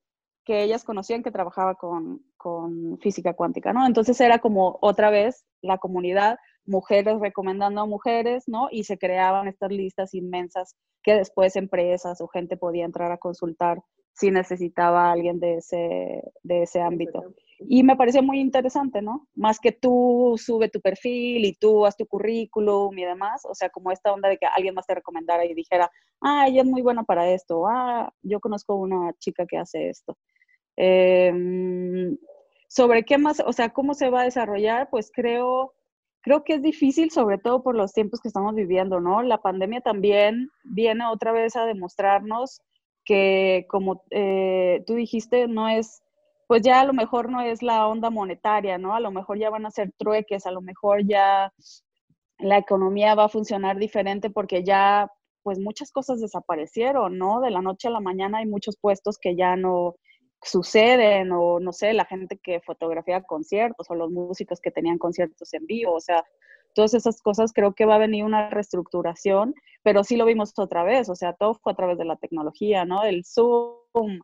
[0.45, 3.87] que ellas conocían que trabajaba con, con, física cuántica, ¿no?
[3.87, 8.69] Entonces era como otra vez la comunidad, mujeres recomendando a mujeres, ¿no?
[8.71, 13.83] Y se creaban estas listas inmensas que después empresas o gente podía entrar a consultar
[14.15, 17.23] si necesitaba a alguien de ese, de ese ámbito.
[17.61, 19.27] Y me pareció muy interesante, ¿no?
[19.35, 23.69] Más que tú sube tu perfil y tú haz tu currículum y demás, o sea,
[23.71, 25.91] como esta onda de que alguien más te recomendara y dijera,
[26.21, 30.17] ah, ella es muy buena para esto, ah, yo conozco una chica que hace esto.
[30.77, 31.33] Eh,
[32.69, 35.75] sobre qué más, o sea, cómo se va a desarrollar, pues creo,
[36.21, 39.23] creo que es difícil, sobre todo por los tiempos que estamos viviendo, ¿no?
[39.23, 42.61] La pandemia también viene otra vez a demostrarnos
[43.05, 46.03] que, como eh, tú dijiste, no es,
[46.49, 48.95] pues ya a lo mejor no es la onda monetaria, ¿no?
[48.95, 51.53] A lo mejor ya van a ser trueques, a lo mejor ya
[52.39, 55.11] la economía va a funcionar diferente porque ya,
[55.45, 57.41] pues muchas cosas desaparecieron, ¿no?
[57.41, 59.97] De la noche a la mañana hay muchos puestos que ya no,
[60.43, 65.53] suceden o no sé, la gente que fotografía conciertos o los músicos que tenían conciertos
[65.55, 66.25] en vivo, o sea,
[66.75, 70.85] todas esas cosas creo que va a venir una reestructuración, pero sí lo vimos otra
[70.85, 73.03] vez, o sea, todo fue a través de la tecnología, ¿no?
[73.05, 74.21] El Zoom,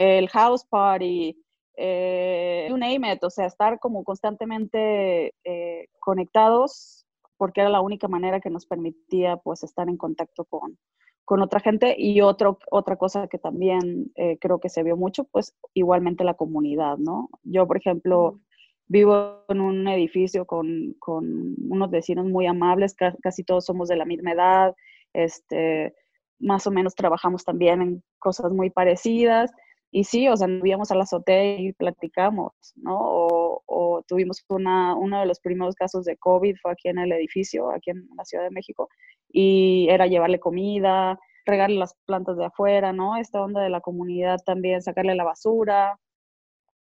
[0.00, 1.36] el House Party,
[1.76, 8.08] eh, you name it, o sea, estar como constantemente eh, conectados porque era la única
[8.08, 10.78] manera que nos permitía pues estar en contacto con,
[11.26, 15.24] con otra gente y otro, otra cosa que también eh, creo que se vio mucho,
[15.24, 17.28] pues igualmente la comunidad, ¿no?
[17.42, 18.40] Yo, por ejemplo,
[18.88, 23.96] vivo en un edificio con, con unos vecinos muy amables, ca casi todos somos de
[23.96, 24.74] la misma edad,
[25.12, 25.94] este,
[26.38, 29.50] más o menos trabajamos también en cosas muy parecidas.
[29.92, 32.96] Y sí, o sea, íbamos a la azotea y platicamos, ¿no?
[32.96, 37.12] O, o, tuvimos una, uno de los primeros casos de COVID, fue aquí en el
[37.12, 38.88] edificio, aquí en la Ciudad de México,
[39.28, 43.16] y era llevarle comida, regarle las plantas de afuera, ¿no?
[43.16, 45.98] Esta onda de la comunidad también, sacarle la basura,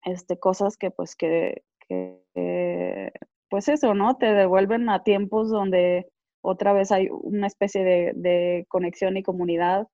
[0.04, 3.12] este, cosas que pues que, que eh,
[3.48, 4.16] pues eso, ¿no?
[4.16, 6.08] Te devuelven a tiempos donde
[6.42, 9.88] otra vez hay una especie de, de conexión y comunidad.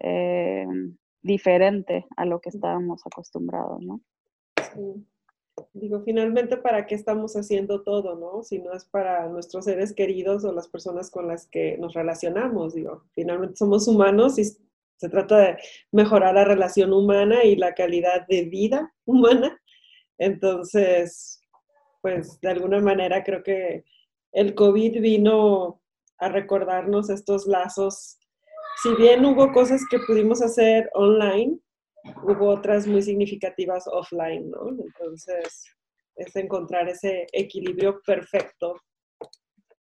[0.00, 0.66] Eh,
[1.22, 4.00] diferente a lo que estábamos acostumbrados, ¿no?
[4.56, 5.06] Sí.
[5.74, 8.42] Digo, finalmente, ¿para qué estamos haciendo todo, no?
[8.42, 12.74] Si no es para nuestros seres queridos o las personas con las que nos relacionamos,
[12.74, 15.56] digo, finalmente somos humanos y se trata de
[15.92, 19.60] mejorar la relación humana y la calidad de vida humana.
[20.18, 21.42] Entonces,
[22.02, 23.84] pues de alguna manera creo que
[24.32, 25.80] el COVID vino
[26.18, 28.19] a recordarnos estos lazos
[28.82, 31.58] si bien hubo cosas que pudimos hacer online,
[32.22, 34.68] hubo otras muy significativas offline, ¿no?
[34.68, 35.66] Entonces,
[36.16, 38.76] es encontrar ese equilibrio perfecto.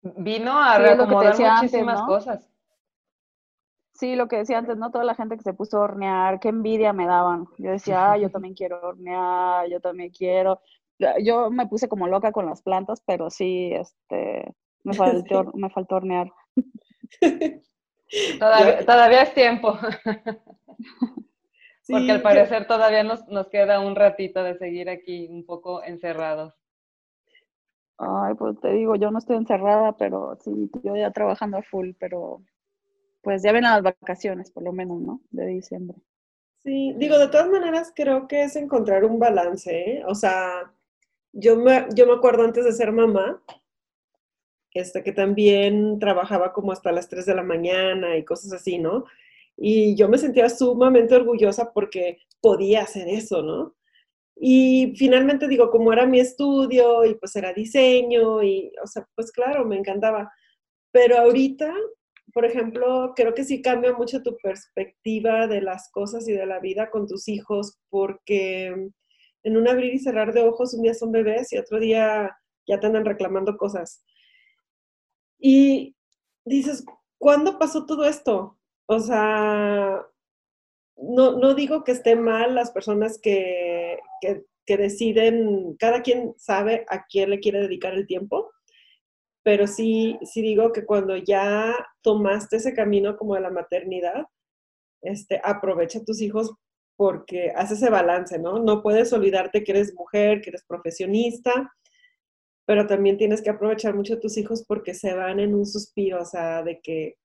[0.02, 2.08] Vino a sí, reacomodar muchísimas antes, ¿no?
[2.08, 2.50] cosas.
[3.94, 4.92] Sí, lo que decía antes, ¿no?
[4.92, 7.48] Toda la gente que se puso a hornear, qué envidia me daban.
[7.58, 10.62] Yo decía, ah, yo también quiero hornear, yo también quiero.
[11.24, 14.94] Yo me puse como loca con las plantas, pero sí, este, me
[15.26, 16.32] faltó, me faltó hornear.
[18.40, 19.78] Todavía, todavía es tiempo.
[21.82, 22.68] Sí, Porque al parecer yo...
[22.68, 26.54] todavía nos, nos queda un ratito de seguir aquí un poco encerrados.
[27.98, 31.92] Ay, pues te digo, yo no estoy encerrada, pero sí, yo ya trabajando a full,
[31.98, 32.44] pero
[33.22, 35.22] pues ya ven las vacaciones, por lo menos, ¿no?
[35.32, 35.98] De diciembre.
[36.60, 40.04] Sí, digo, de todas maneras creo que es encontrar un balance, ¿eh?
[40.06, 40.72] O sea,
[41.32, 43.42] yo me, yo me acuerdo antes de ser mamá,
[44.78, 49.06] este, que también trabajaba como hasta las 3 de la mañana y cosas así, ¿no?
[49.58, 53.76] Y yo me sentía sumamente orgullosa porque podía hacer eso, ¿no?
[54.40, 59.32] Y finalmente digo, como era mi estudio y pues era diseño y, o sea, pues
[59.32, 60.32] claro, me encantaba.
[60.92, 61.74] Pero ahorita,
[62.34, 66.60] por ejemplo, creo que sí cambia mucho tu perspectiva de las cosas y de la
[66.60, 68.92] vida con tus hijos porque
[69.44, 72.38] en un abrir y cerrar de ojos, un día son bebés y otro día
[72.68, 74.04] ya te andan reclamando cosas.
[75.40, 75.96] Y
[76.46, 76.86] dices,
[77.18, 78.58] ¿cuándo pasó todo esto?
[78.88, 80.06] O sea,
[80.98, 84.44] no, no digo que esté mal las personas que, que,
[84.78, 88.52] deciden, cada quien sabe a quién le quiere dedicar el tiempo,
[89.44, 94.26] pero sí, sí digo que cuando ya tomaste ese camino como de la maternidad,
[95.02, 96.54] este, aprovecha a tus hijos
[96.98, 98.60] porque hace ese balance, ¿no?
[98.60, 101.72] No puedes olvidarte que eres mujer, que eres profesionista,
[102.68, 106.22] pero también tienes que aprovechar mucho a tus hijos porque se van en un suspiro,
[106.22, 107.16] o sea, de que,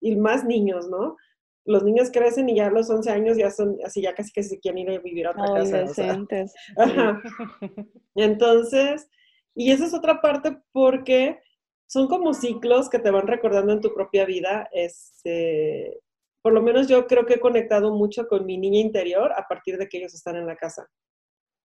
[0.00, 1.16] y más niños, ¿no?
[1.64, 4.44] Los niños crecen y ya a los 11 años ya son, así ya casi que
[4.44, 6.16] se quieren ir a vivir a otra casa.
[8.14, 9.10] Entonces,
[9.56, 11.40] y esa es otra parte porque
[11.86, 16.00] son como ciclos que te van recordando en tu propia vida, este,
[16.42, 19.78] por lo menos yo creo que he conectado mucho con mi niña interior a partir
[19.78, 20.88] de que ellos están en la casa,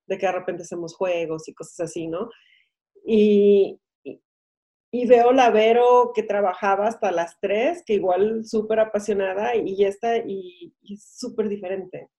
[0.07, 2.29] de que de repente hacemos juegos y cosas así, ¿no?
[3.05, 3.79] Y,
[4.91, 9.89] y veo la Vero que trabajaba hasta las 3, que igual súper apasionada y ya
[9.89, 12.09] está, y, es súper diferente.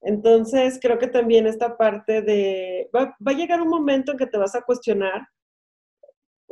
[0.00, 4.26] Entonces, creo que también esta parte de, va, va, a llegar un momento en que
[4.26, 5.26] te vas a cuestionar,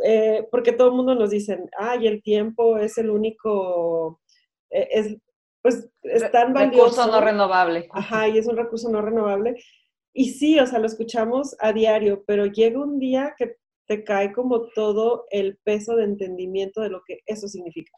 [0.04, 4.20] eh, porque todo el mundo nos dice, ay, el tiempo es el único,
[4.70, 5.16] eh, es,
[5.62, 6.84] pues es tan valioso.
[6.84, 7.88] Recurso no renovable.
[7.92, 9.56] Ajá, y es un recurso no renovable.
[10.18, 14.32] Y sí, o sea, lo escuchamos a diario, pero llega un día que te cae
[14.32, 17.92] como todo el peso de entendimiento de lo que eso significa.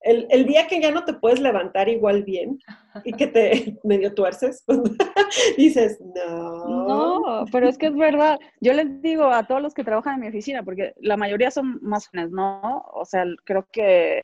[0.00, 2.58] El, el, día que ya no te puedes levantar igual bien
[3.04, 4.64] y que te medio tuerces,
[5.56, 6.88] dices, no.
[6.88, 8.36] No, pero es que es verdad.
[8.60, 11.78] Yo les digo a todos los que trabajan en mi oficina, porque la mayoría son
[11.80, 12.84] más jóvenes, ¿no?
[12.92, 14.22] O sea, creo que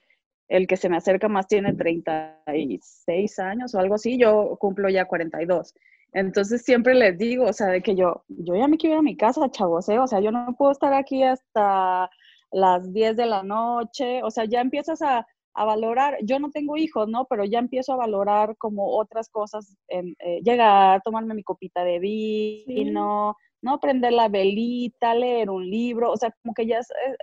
[0.48, 5.04] el que se me acerca más tiene 36 años o algo así, yo cumplo ya
[5.04, 5.72] 42.
[6.12, 9.02] Entonces siempre les digo, o sea, de que yo, yo ya me quiero ir a
[9.02, 9.98] mi casa, chavos, ¿eh?
[9.98, 12.10] O sea, yo no puedo estar aquí hasta
[12.50, 17.06] las 10 de la noche, o sea, ya empiezas a, valorar, yo no tengo hijos,
[17.08, 17.26] ¿no?
[17.26, 21.98] Pero ya empiezo a valorar como otras cosas, en, eh, llegar, tomarme mi copita de
[21.98, 23.78] vino, ¿no?
[23.78, 26.78] Prender la velita, leer un libro, o sea, como que ya...
[26.78, 27.16] Eh,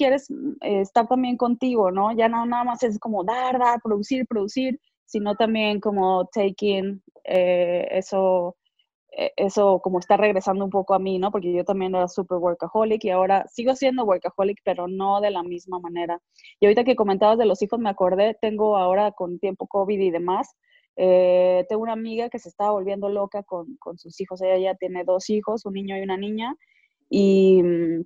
[0.00, 2.12] quieres mm, eh, estar también contigo, ¿no?
[2.12, 7.88] Ya no nada más es como dar, dar, producir, producir, sino también como taking eh,
[7.92, 8.56] eso,
[9.16, 11.30] eh, eso como está regresando un poco a mí, ¿no?
[11.30, 15.42] Porque yo también era super workaholic y ahora sigo siendo workaholic, pero no de la
[15.42, 16.20] misma manera.
[16.60, 20.10] Y ahorita que comentabas de los hijos, me acordé, tengo ahora con tiempo COVID y
[20.10, 20.54] demás,
[20.96, 24.42] tengo una amiga que se estaba volviendo loca con, con, sus hijos.
[24.42, 26.54] Ella ya tiene dos hijos, un niño y una niña.
[27.08, 28.02] Y mm,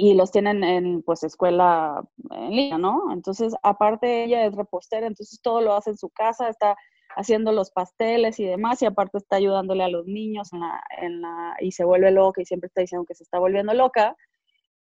[0.00, 3.12] y los tienen en pues escuela en línea, ¿no?
[3.12, 6.76] Entonces, aparte ella es repostera, entonces todo lo hace en su casa, está
[7.16, 11.72] haciendo los pasteles y demás, y aparte está ayudándole a los niños en la, y
[11.72, 14.16] se vuelve loca y siempre está diciendo que se está volviendo loca.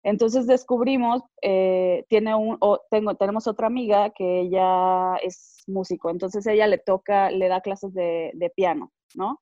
[0.04, 6.46] Entonces descubrimos, eh, tiene un, o tengo, tenemos otra amiga que ella es músico, entonces
[6.48, 9.42] ella le toca, le da clases de, de piano, ¿no?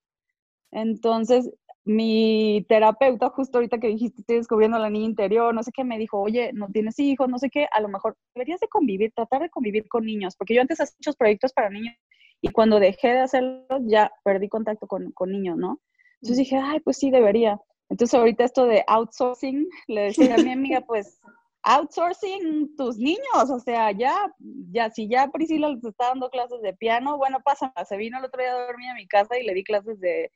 [0.72, 1.52] Entonces
[1.86, 6.00] mi terapeuta, justo ahorita que dijiste, estoy descubriendo la niña interior, no sé qué, me
[6.00, 9.44] dijo, oye, no tienes hijos, no sé qué, a lo mejor deberías de convivir, tratar
[9.44, 11.94] de convivir con niños, porque yo antes hacía muchos proyectos para niños
[12.42, 15.82] y cuando dejé de hacerlos ya perdí contacto con, con niños, ¿no?
[16.22, 17.60] Entonces dije, ay, pues sí, debería.
[17.90, 21.20] Entonces ahorita esto de outsourcing, le decía a mi amiga, pues
[21.64, 24.32] outsourcing tus niños, o sea, ya,
[24.72, 28.26] ya, si ya Priscila les está dando clases de piano, bueno, pasa, se vino el
[28.26, 30.32] otro día a dormir a mi casa y le di clases de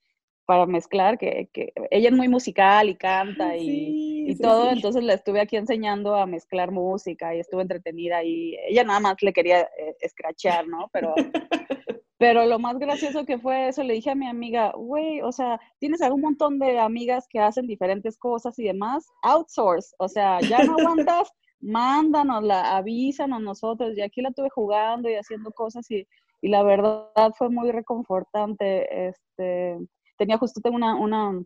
[0.50, 5.14] para mezclar, que, que, ella es muy musical y canta y, y todo, entonces le
[5.14, 9.62] estuve aquí enseñando a mezclar música y estuve entretenida y ella nada más le quería
[9.62, 10.90] eh, escrachar, ¿no?
[10.92, 11.14] Pero,
[12.18, 15.62] pero lo más gracioso que fue eso, le dije a mi amiga, güey, o sea,
[15.78, 20.64] tienes algún montón de amigas que hacen diferentes cosas y demás, outsource, o sea, ya
[20.64, 26.08] no aguantas, mándanosla, avísanos nosotros, y aquí la tuve jugando y haciendo cosas y,
[26.42, 29.78] y la verdad fue muy reconfortante, este
[30.20, 31.42] tenía justo tengo una, una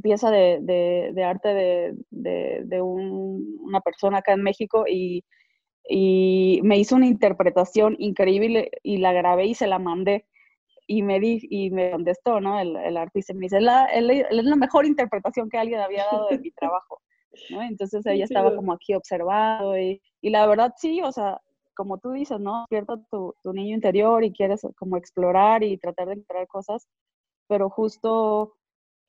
[0.00, 0.58] pieza de,
[1.12, 5.24] de, arte de, de un, una persona acá en México y,
[5.88, 10.26] y, me hizo una interpretación increíble y la grabé y se la mandé.
[10.86, 12.58] Y me, di, y me contestó, ¿no?
[12.58, 16.38] El, el artista me dice, la, es la mejor interpretación que alguien había dado de
[16.38, 17.00] mi trabajo.
[17.50, 17.62] ¿no?
[17.62, 21.40] Entonces ella estaba como aquí observando y, y, la verdad sí, o sea,
[21.74, 22.60] como tú dices, ¿no?
[22.62, 26.86] Despierta tu, tu niño interior y quieres como explorar y tratar de encontrar cosas
[27.48, 28.54] pero justo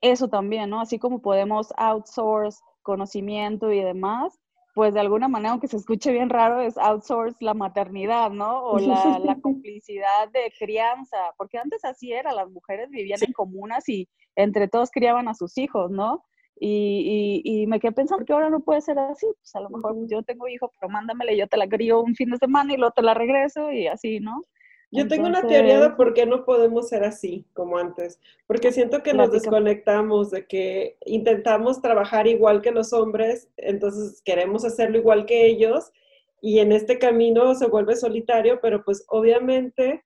[0.00, 0.80] eso también, ¿no?
[0.80, 4.38] Así como podemos outsource conocimiento y demás,
[4.74, 8.64] pues de alguna manera, aunque se escuche bien raro, es outsource la maternidad, ¿no?
[8.64, 13.88] O la, la complicidad de crianza, porque antes así era, las mujeres vivían en comunas
[13.88, 16.24] y entre todos criaban a sus hijos, ¿no?
[16.56, 19.96] Y, y, me quedé pensando que ahora no puede ser así, pues a lo mejor
[20.08, 22.92] yo tengo hijo, pero mándamele, yo te la crío un fin de semana y luego
[22.92, 24.44] te la regreso y así, ¿no?
[24.94, 29.02] Yo tengo una teoría de por qué no podemos ser así como antes, porque siento
[29.02, 35.26] que nos desconectamos de que intentamos trabajar igual que los hombres, entonces queremos hacerlo igual
[35.26, 35.90] que ellos
[36.40, 40.04] y en este camino se vuelve solitario, pero pues obviamente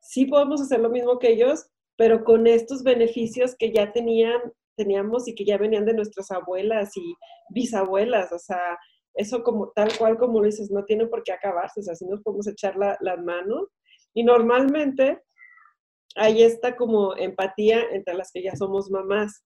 [0.00, 1.66] sí podemos hacer lo mismo que ellos,
[1.96, 4.40] pero con estos beneficios que ya tenían,
[4.76, 7.14] teníamos y que ya venían de nuestras abuelas y
[7.50, 8.78] bisabuelas, o sea,
[9.14, 12.06] eso como tal cual como lo dices, no tiene por qué acabarse, o sea, si
[12.06, 13.68] nos podemos echar la, las manos
[14.14, 15.20] y normalmente
[16.16, 19.44] hay esta como empatía entre las que ya somos mamás,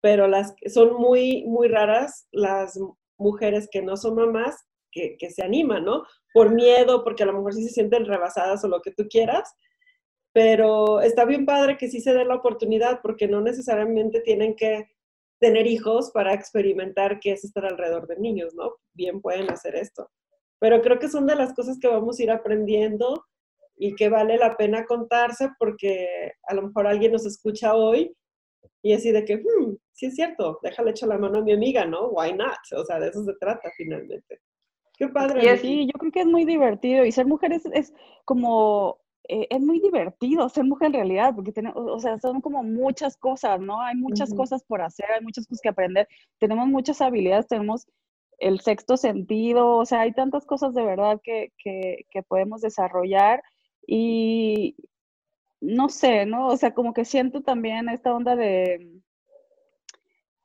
[0.00, 2.78] pero las son muy, muy raras las
[3.18, 4.56] mujeres que no son mamás
[4.90, 6.04] que, que se animan, ¿no?
[6.32, 9.54] Por miedo, porque a lo mejor sí se sienten rebasadas o lo que tú quieras,
[10.32, 14.88] pero está bien padre que sí se dé la oportunidad porque no necesariamente tienen que
[15.40, 18.76] tener hijos para experimentar qué es estar alrededor de niños, ¿no?
[18.94, 20.08] Bien pueden hacer esto.
[20.60, 23.26] Pero creo que son de las cosas que vamos a ir aprendiendo
[23.84, 28.14] y que vale la pena contarse porque a lo mejor alguien nos escucha hoy
[28.80, 31.84] y así de que, hmm, sí es cierto, déjale echar la mano a mi amiga,
[31.84, 32.08] ¿no?
[32.10, 32.58] Why not?
[32.76, 34.38] O sea, de eso se trata finalmente.
[34.96, 35.44] Qué padre.
[35.44, 37.92] Y así, yo creo que es muy divertido y ser mujer es,
[38.24, 42.62] como, eh, es muy divertido ser mujer en realidad, porque tenemos, o sea, son como
[42.62, 43.80] muchas cosas, ¿no?
[43.80, 46.06] Hay muchas cosas por hacer, hay muchas cosas que aprender,
[46.38, 47.88] tenemos muchas habilidades, tenemos
[48.38, 53.42] el sexto sentido, o sea, hay tantas cosas de verdad que, que, que podemos desarrollar
[53.86, 54.76] y
[55.60, 56.48] no sé, ¿no?
[56.48, 59.02] O sea, como que siento también esta onda de,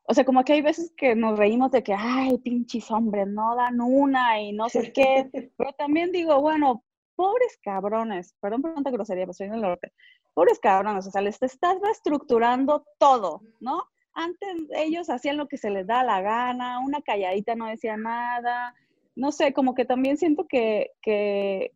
[0.09, 3.55] o sea, como que hay veces que nos reímos de que, ay, pinches hombres, no
[3.55, 6.83] dan una y no sé qué, pero también digo, bueno,
[7.15, 9.91] pobres cabrones, perdón por tanta grosería, pero estoy en el norte,
[10.33, 13.83] pobres cabrones, o sea, les estás reestructurando todo, ¿no?
[14.13, 18.73] Antes ellos hacían lo que se les da la gana, una calladita no decía nada,
[19.15, 21.73] no sé, como que también siento que, que,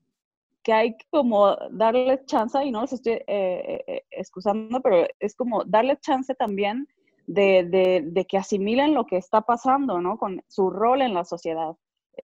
[0.63, 5.07] que hay que como darle chance, y no los estoy eh, eh, eh, excusando, pero
[5.19, 6.87] es como darle chance también
[7.27, 10.17] de, de, que asimilen lo que está pasando, ¿no?
[10.17, 11.75] Con su rol en la sociedad.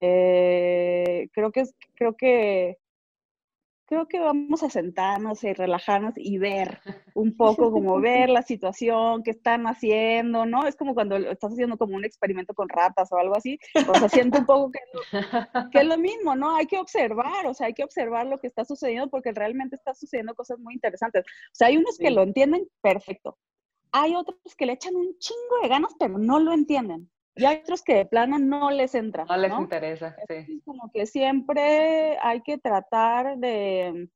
[0.00, 1.64] creo que,
[1.94, 2.78] creo que
[3.86, 6.80] creo que vamos a sentarnos y relajarnos y ver
[7.16, 10.66] un poco, como ver la situación, qué están haciendo, ¿no?
[10.66, 13.58] Es como cuando estás haciendo como un experimento con ratas o algo así,
[13.88, 14.80] o sea, siento un poco que,
[15.72, 16.54] que, es lo mismo, ¿no?
[16.54, 19.94] Hay que observar, o sea, hay que observar lo que está sucediendo porque realmente está
[19.94, 21.24] sucediendo cosas muy interesantes.
[21.24, 23.38] O sea, hay unos que lo entienden perfecto,
[23.92, 27.10] hay otros que le echan un chingo de ganas, pero no lo entienden.
[27.34, 29.24] Y hay otros que de plano no les entra.
[29.24, 30.34] No les interesa, sí.
[30.34, 34.08] Es como que siempre hay que tratar de...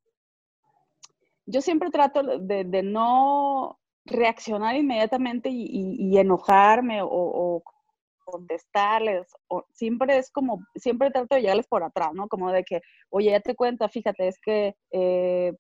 [1.51, 7.63] Yo siempre trato de, no reaccionar inmediatamente y, enojarme o,
[8.25, 9.27] contestarles.
[9.49, 12.29] O, siempre es como, siempre trato de llegarles por atrás, ¿no?
[12.29, 12.81] Como de que,
[13.11, 15.53] oye, ya te cuenta, fíjate, es que eh,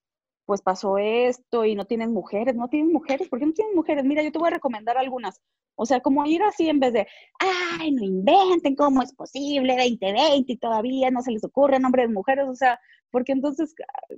[0.46, 4.04] pues pasó esto y no tienen mujeres, no tienen mujeres, ¿por qué no tienen mujeres?
[4.04, 5.40] Mira, yo te voy a recomendar algunas.
[5.76, 7.06] O sea, como ir así en vez de,
[7.38, 9.76] ay, no inventen, ¿cómo es posible?
[9.76, 12.78] 2020 y todavía no se les ocurre nombre de mujeres, o sea,
[13.10, 13.74] porque entonces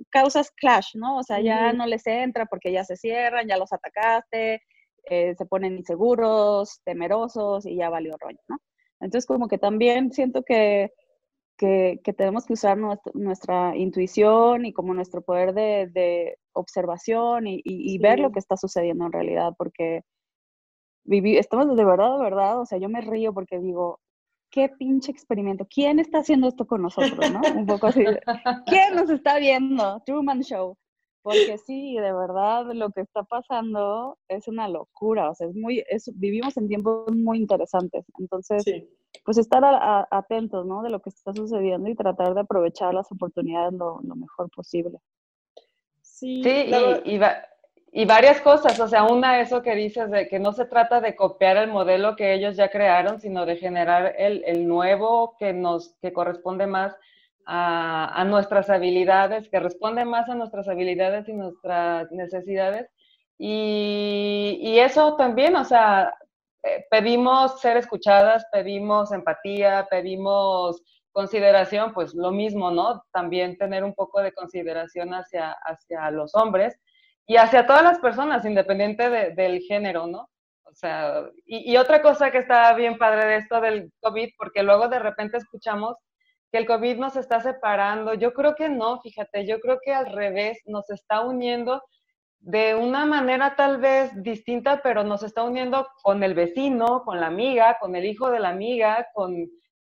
[0.09, 1.17] causas clash, ¿no?
[1.17, 4.61] O sea, ya no les entra porque ya se cierran, ya los atacaste,
[5.05, 8.57] eh, se ponen inseguros, temerosos y ya valió rollo, ¿no?
[8.99, 10.91] Entonces, como que también siento que
[11.57, 12.77] que, tenemos que usar
[13.13, 19.11] nuestra, intuición y como nuestro poder de, observación y, ver lo que está sucediendo en
[19.11, 20.01] realidad, porque
[21.03, 23.99] viví, estamos de verdad, de verdad, o sea, yo me río porque digo,
[24.51, 27.41] qué pinche experimento, ¿quién está haciendo esto con nosotros, no?
[27.55, 28.03] Un poco así,
[28.67, 30.01] ¿quién nos está viendo?
[30.05, 30.77] Truman Show.
[31.23, 35.81] Porque sí, de verdad, lo que está pasando es una locura, o sea, es muy,
[35.89, 38.65] es, vivimos en tiempos muy interesantes, entonces
[39.23, 39.63] pues estar
[40.11, 40.83] atentos, ¿no?
[40.83, 44.99] De lo que está sucediendo y tratar de aprovechar las oportunidades lo, mejor posible.
[46.01, 46.41] Sí,
[47.05, 47.19] y,
[47.93, 51.15] y, varias cosas, o sea, una eso que dices de que no se trata de
[51.15, 55.95] copiar el modelo que ellos ya crearon, sino de generar el, el nuevo que nos,
[56.01, 56.93] que corresponde más
[57.45, 62.89] a, nuestras habilidades, que responde más a nuestras habilidades y nuestras necesidades.
[63.37, 66.13] Y, y eso también, o sea,
[66.63, 70.81] eh, pedimos ser escuchadas, pedimos empatía, pedimos
[71.11, 73.03] consideración, pues lo mismo, ¿no?
[73.11, 76.79] También tener un poco de consideración hacia, hacia los hombres
[77.27, 80.29] y hacia todas las personas, independiente del género, ¿no?
[80.63, 84.63] O sea, y, y otra cosa que está bien padre de esto del COVID, porque
[84.63, 85.97] luego de repente escuchamos
[86.53, 88.13] que el COVID nos está separando.
[88.13, 91.81] Yo creo que no, fíjate, yo creo que al revés, nos está uniendo
[92.37, 97.25] de una manera tal vez distinta, pero nos está uniendo con el vecino, con la
[97.25, 99.33] amiga, con el hijo de la amiga, con,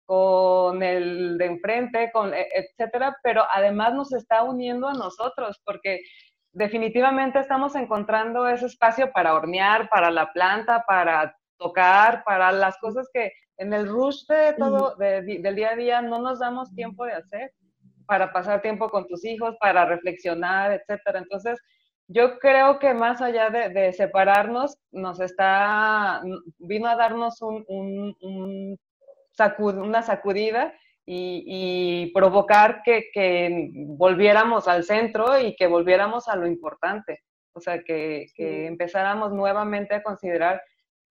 [0.05, 6.03] con el de enfrente, con, e, etcétera, pero además nos está uniendo a nosotros, porque
[6.53, 13.09] definitivamente estamos encontrando ese espacio para hornear, para la planta, para tocar, para las cosas
[13.13, 17.13] que en el rush de todo, del día a día, no nos damos tiempo de
[17.13, 17.53] hacer,
[18.07, 21.19] para pasar tiempo con tus hijos, para reflexionar, etcétera.
[21.19, 21.61] Entonces,
[22.09, 26.23] yo creo que más allá de, separarnos, nos está,
[26.59, 28.79] vino a darnos un, un,
[29.59, 30.73] una sacudida
[31.07, 37.21] y, provocar que, volviéramos al centro y que volviéramos a lo importante.
[37.53, 40.63] O sea, que, que empezáramos nuevamente a considerar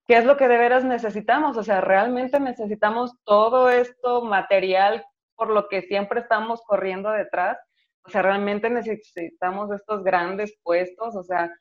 [0.10, 1.56] qué es lo que de veras necesitamos.
[1.56, 5.06] O sea, realmente necesitamos todo esto material
[5.36, 7.60] por lo que siempre estamos corriendo detrás.
[8.02, 11.16] O sea, realmente necesitamos estos grandes puestos.
[11.16, 11.56] O sea,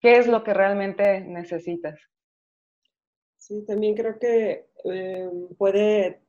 [0.00, 1.96] ¿qué es lo que realmente necesitas?
[3.36, 6.22] Sí, también creo que eh, puede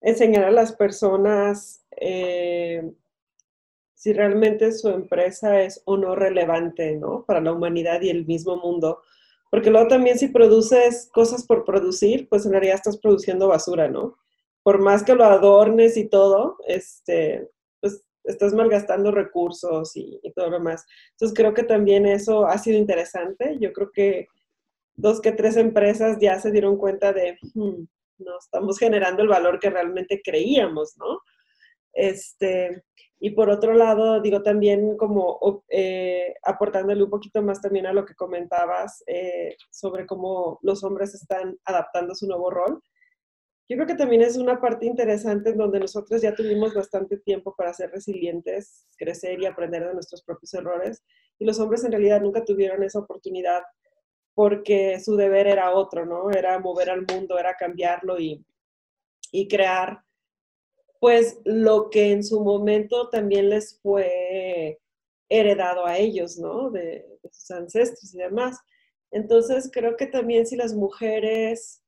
[0.00, 2.90] enseñar a las personas eh,
[3.94, 7.24] si realmente su empresa es o no relevante, ¿no?
[7.24, 9.00] Para la humanidad y el mismo mundo.
[9.54, 14.16] Porque luego también si produces cosas por producir, pues en realidad estás produciendo basura, ¿no?
[14.64, 17.48] Por más que lo adornes y todo, este,
[17.80, 20.84] pues estás malgastando recursos y, todo lo demás.
[21.12, 23.56] Entonces creo que también eso ha sido interesante.
[23.60, 24.26] Yo creo que
[24.96, 27.84] dos que tres empresas ya se dieron cuenta de, hmm,
[28.24, 31.20] no estamos generando el valor que realmente creíamos, ¿no?
[31.94, 32.84] Este,
[33.20, 38.04] y por otro lado, digo también como eh, aportándole un poquito más también a lo
[38.04, 42.82] que comentabas eh, sobre cómo los hombres están adaptando su nuevo rol.
[43.66, 47.54] Yo creo que también es una parte interesante en donde nosotros ya tuvimos bastante tiempo
[47.56, 51.02] para ser resilientes, crecer y aprender de nuestros propios errores.
[51.38, 53.62] Y los hombres en realidad nunca tuvieron esa oportunidad
[54.34, 56.30] porque su deber era otro, ¿no?
[56.30, 58.44] Era mover al mundo, era cambiarlo y,
[59.32, 60.03] y crear
[61.04, 64.80] pues lo que en su momento también les fue
[65.28, 66.70] heredado a ellos, ¿no?
[66.70, 68.58] De, sus ancestros y demás.
[69.10, 71.82] Entonces, creo que también si las mujeres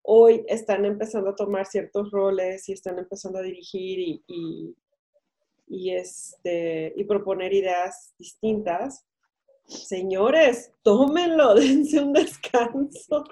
[0.00, 4.74] hoy están empezando a tomar ciertos roles y están empezando a dirigir y,
[5.66, 9.04] y, este, y proponer ideas distintas,
[9.66, 13.24] señores, tómenlo, dense un descanso.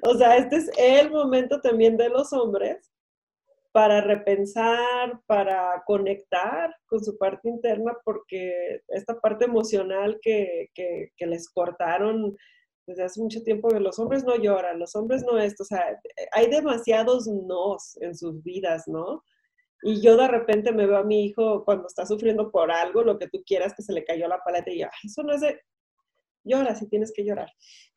[0.00, 2.91] O sea, este es el momento también de los hombres
[3.72, 10.68] para repensar, para conectar con su parte interna, porque esta parte emocional que,
[11.18, 12.36] les cortaron
[12.86, 15.98] desde hace mucho tiempo, que los hombres no lloran, los hombres no esto, o sea,
[16.32, 19.24] hay demasiados nos en sus vidas, ¿no?
[19.84, 23.18] Y yo de repente me veo a mi hijo cuando está sufriendo por algo, lo
[23.18, 25.60] que tú quieras, que se le cayó la paleta y yo, eso no es de,
[26.44, 27.50] llora si tienes que llorar.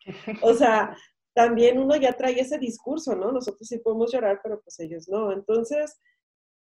[0.41, 0.95] O sea,
[1.35, 3.31] también uno ya trae ese discurso, ¿no?
[3.31, 5.33] Nosotros sí podemos llorar, pero pues ellos no.
[5.33, 5.99] Entonces,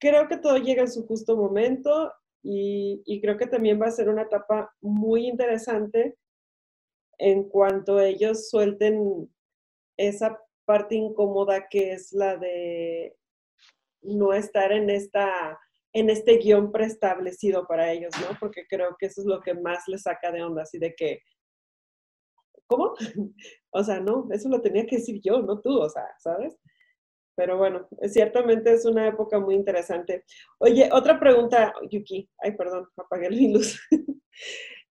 [0.00, 2.10] creo que todo llega en su justo momento
[2.42, 6.16] y, creo que también va a ser una etapa muy interesante
[7.18, 9.30] en cuanto ellos suelten
[9.98, 13.16] esa parte incómoda que es la de
[14.02, 15.58] no estar en esta
[15.92, 18.36] en este guion preestablecido para ellos, ¿no?
[18.40, 21.20] Porque creo que eso es lo que más les saca de onda, así de que
[22.66, 22.94] ¿cómo?
[23.74, 26.56] O sea, no, eso lo tenía que decir yo, no tú, o sea, ¿sabes?
[27.36, 30.24] Pero bueno, ciertamente es una época muy interesante.
[30.58, 32.30] Oye, otra pregunta, Yuki.
[32.38, 33.80] Ay, perdón, apagué mi luz.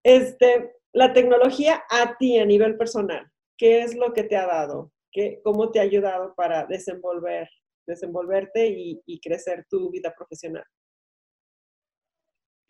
[0.03, 4.93] este, la tecnología a ti a nivel personal, ¿qué es lo que te ha dado?
[5.13, 7.49] ¿Qué, ¿Cómo te ha ayudado para desenvolver,
[7.87, 10.65] desenvolverte y, y crecer tu vida profesional?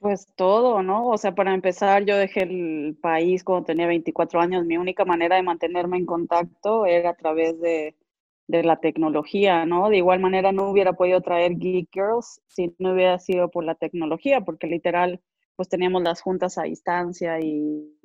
[0.02, 1.06] Pues todo, ¿no?
[1.10, 4.66] O sea, para empezar, yo dejé el país cuando tenía 24 años.
[4.66, 7.94] Mi única manera de mantenerme en contacto era a través de,
[8.48, 9.88] la tecnología, ¿no?
[9.88, 13.76] De igual manera no hubiera podido traer Geek Girls si no hubiera sido por la
[13.76, 15.20] tecnología, porque literal,
[15.56, 17.96] pues teníamos las juntas a distancia y,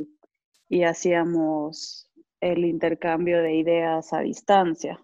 [0.70, 5.04] y hacíamos el intercambio de ideas a distancia.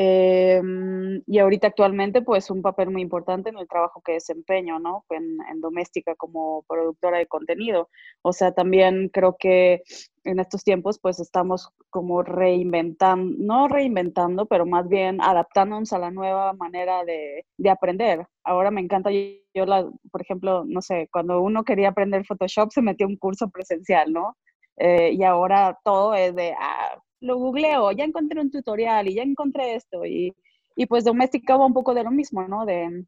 [0.00, 5.04] Em, y ahorita actualmente, pues un papel muy importante en el trabajo que desempeño, ¿no?
[5.10, 7.88] En, en, doméstica como productora de contenido.
[8.22, 9.82] O sea, también creo que
[10.22, 16.12] en estos tiempos, pues estamos como reinventando, no reinventando, pero más bien adaptándonos a la
[16.12, 18.24] nueva manera de, de aprender.
[18.44, 22.82] Ahora me encanta, yo, la, por ejemplo, no sé, cuando uno quería aprender Photoshop, se
[22.82, 24.36] metió un curso presencial, ¿no?
[24.76, 29.22] Eh, y ahora todo es de, ah, lo googleo, ya encontré un tutorial y ya
[29.22, 30.04] encontré esto.
[30.04, 30.34] Y,
[30.76, 32.64] y pues doméstica va un poco de lo mismo, ¿no?
[32.64, 33.04] De,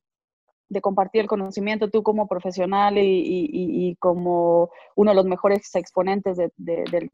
[0.69, 5.75] de compartir el conocimiento tú como profesional y, y, y, como uno de los mejores
[5.75, 7.11] exponentes de, de,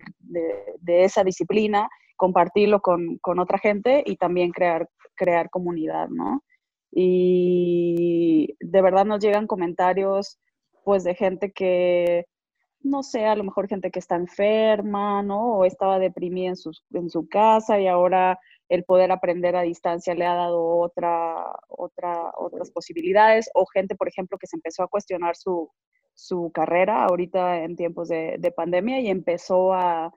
[0.80, 6.42] de esa disciplina, compartirlo con, con, otra gente y también crear, crear comunidad, ¿no?
[6.92, 10.38] Y de verdad nos llegan comentarios
[10.84, 12.26] pues de gente que,
[12.86, 15.58] no sé, a lo mejor gente que está enferma, ¿no?
[15.58, 20.14] O estaba deprimida en su, en su casa y ahora el poder aprender a distancia
[20.14, 24.88] le ha dado otra, otra, otras posibilidades, o gente, por ejemplo, que se empezó a
[24.88, 25.70] cuestionar su,
[26.14, 30.12] su carrera ahorita en tiempos de, de, pandemia y empezó a,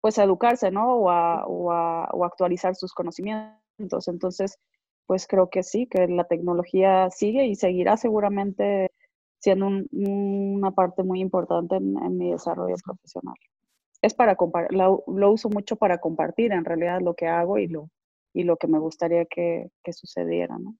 [0.00, 0.94] pues, a educarse, ¿no?
[0.96, 4.08] O a, o a, o actualizar sus conocimientos.
[4.08, 4.58] Entonces,
[5.06, 8.90] pues creo que sí, que la tecnología sigue y seguirá seguramente
[9.54, 13.34] siendo una parte muy importante en, en mi desarrollo profesional
[14.02, 17.90] es para compartir, lo, uso mucho para compartir en realidad lo que hago y lo,
[18.32, 20.76] y lo que me gustaría que, que sucediera, ¿no?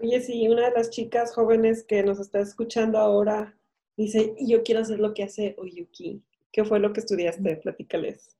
[0.00, 3.54] Oye, sí, una de las chicas jóvenes que nos está escuchando ahora
[3.96, 6.22] dice, yo quiero hacer lo que hace Oyuki.
[6.52, 7.56] ¿Qué fue lo que estudiaste?
[7.56, 8.36] Platícales.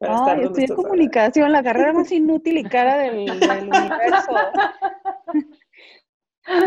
[0.00, 4.32] Ah, estudié comunicación, la carrera más inútil y cara del, del universo.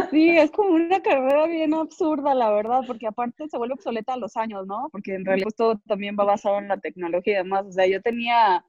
[0.09, 4.17] Sí, es como una carrera bien absurda, la verdad, porque aparte se vuelve obsoleta a
[4.17, 4.89] los años, ¿no?
[4.91, 7.65] Porque en realidad todo también va basado en la tecnología y demás.
[7.67, 8.65] O sea, yo tenía,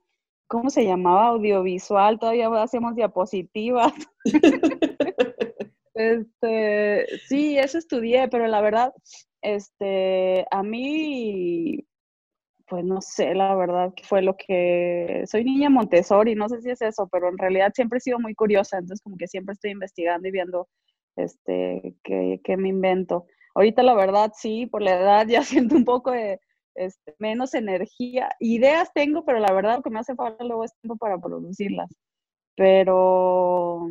[0.49, 1.29] ¿cómo se llamaba?
[1.29, 3.93] Audiovisual, todavía hacemos diapositivas.
[5.95, 8.93] este, sí, eso estudié, pero la verdad,
[9.43, 11.87] este, a mí,
[12.67, 16.71] pues no sé, la verdad, que fue lo que, soy niña Montessori, no sé si
[16.71, 19.71] es eso, pero en realidad siempre he sido muy curiosa, entonces como que siempre estoy
[19.71, 20.69] investigando y viendo
[21.17, 23.27] este, que, me invento.
[23.55, 26.41] Ahorita la verdad sí, por la edad ya siento un poco de
[26.75, 28.29] este, menos energía.
[28.41, 31.91] Ideas tengo, pero la verdad lo que me hace falta luego es tiempo para producirlas.
[32.55, 33.89] Pero,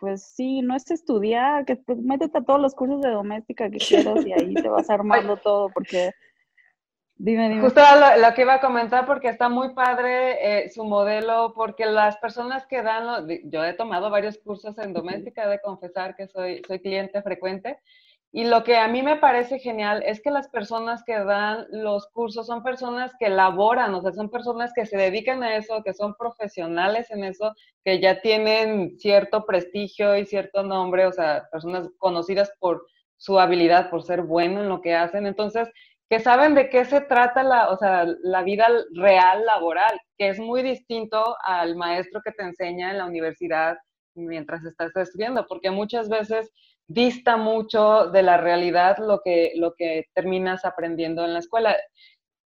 [0.00, 3.78] pues sí, no es estudiar, que métete a todos los cursos de doméstica que
[4.16, 6.12] quieras y ahí te vas armando todo, porque
[7.16, 7.60] Dime, dime.
[7.60, 7.80] Justo
[8.20, 12.66] lo, que iba a comentar porque está muy padre eh, su modelo, porque las personas
[12.66, 17.22] que dan, yo he tomado varios cursos en doméstica, de confesar que soy, soy cliente
[17.22, 17.78] frecuente,
[18.34, 22.06] y lo que a mí me parece genial es que las personas que dan los
[22.08, 25.92] cursos son personas que laboran, o sea, son personas que se dedican a eso, que
[25.92, 27.54] son profesionales en eso,
[27.84, 32.86] que ya tienen cierto prestigio y cierto nombre, o sea, personas conocidas por
[33.18, 35.26] su habilidad, por ser bueno en lo que hacen.
[35.26, 35.68] Entonces,
[36.12, 40.38] que saben de qué se trata la, o sea, la vida real laboral, que es
[40.38, 43.78] muy distinto al maestro que te enseña en la universidad
[44.14, 46.52] mientras estás estudiando, porque muchas veces
[46.86, 51.74] dista mucho de la realidad lo que, lo que terminas aprendiendo en la escuela.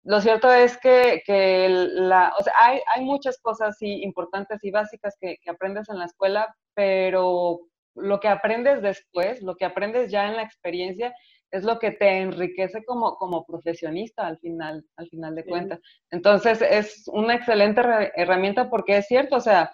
[0.05, 5.87] Lo cierto es que, que la, hay, hay, muchas cosas importantes y básicas que aprendes
[5.89, 7.59] en la escuela, pero
[7.93, 11.13] lo que aprendes después, lo que aprendes ya en la experiencia,
[11.51, 15.79] es lo que te enriquece como, como profesionista al final, al final de cuentas.
[16.09, 17.81] Entonces, es una excelente
[18.15, 19.71] herramienta porque es cierto, o sea,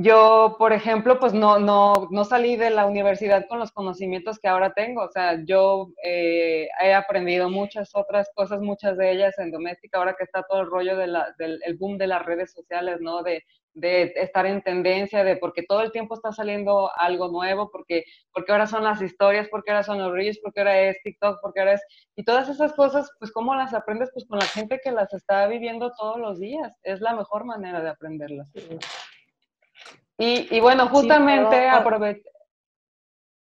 [0.00, 4.46] yo, por ejemplo, pues no, no, no salí de la universidad con los conocimientos que
[4.46, 5.02] ahora tengo.
[5.02, 10.14] O sea, yo eh, he aprendido muchas otras cosas, muchas de ellas en doméstica, ahora
[10.16, 13.24] que está todo el rollo de la, del el boom de las redes sociales, ¿no?
[13.24, 13.42] De,
[13.74, 18.52] de estar en tendencia, de porque todo el tiempo está saliendo algo nuevo, porque, porque
[18.52, 21.72] ahora son las historias, porque ahora son los reels, porque ahora es TikTok, porque ahora
[21.72, 21.82] es...
[22.14, 24.10] Y todas esas cosas, pues ¿cómo las aprendes?
[24.14, 26.72] Pues con la gente que las está viviendo todos los días.
[26.84, 28.48] Es la mejor manera de aprenderlas.
[30.18, 31.70] Y, y bueno, justamente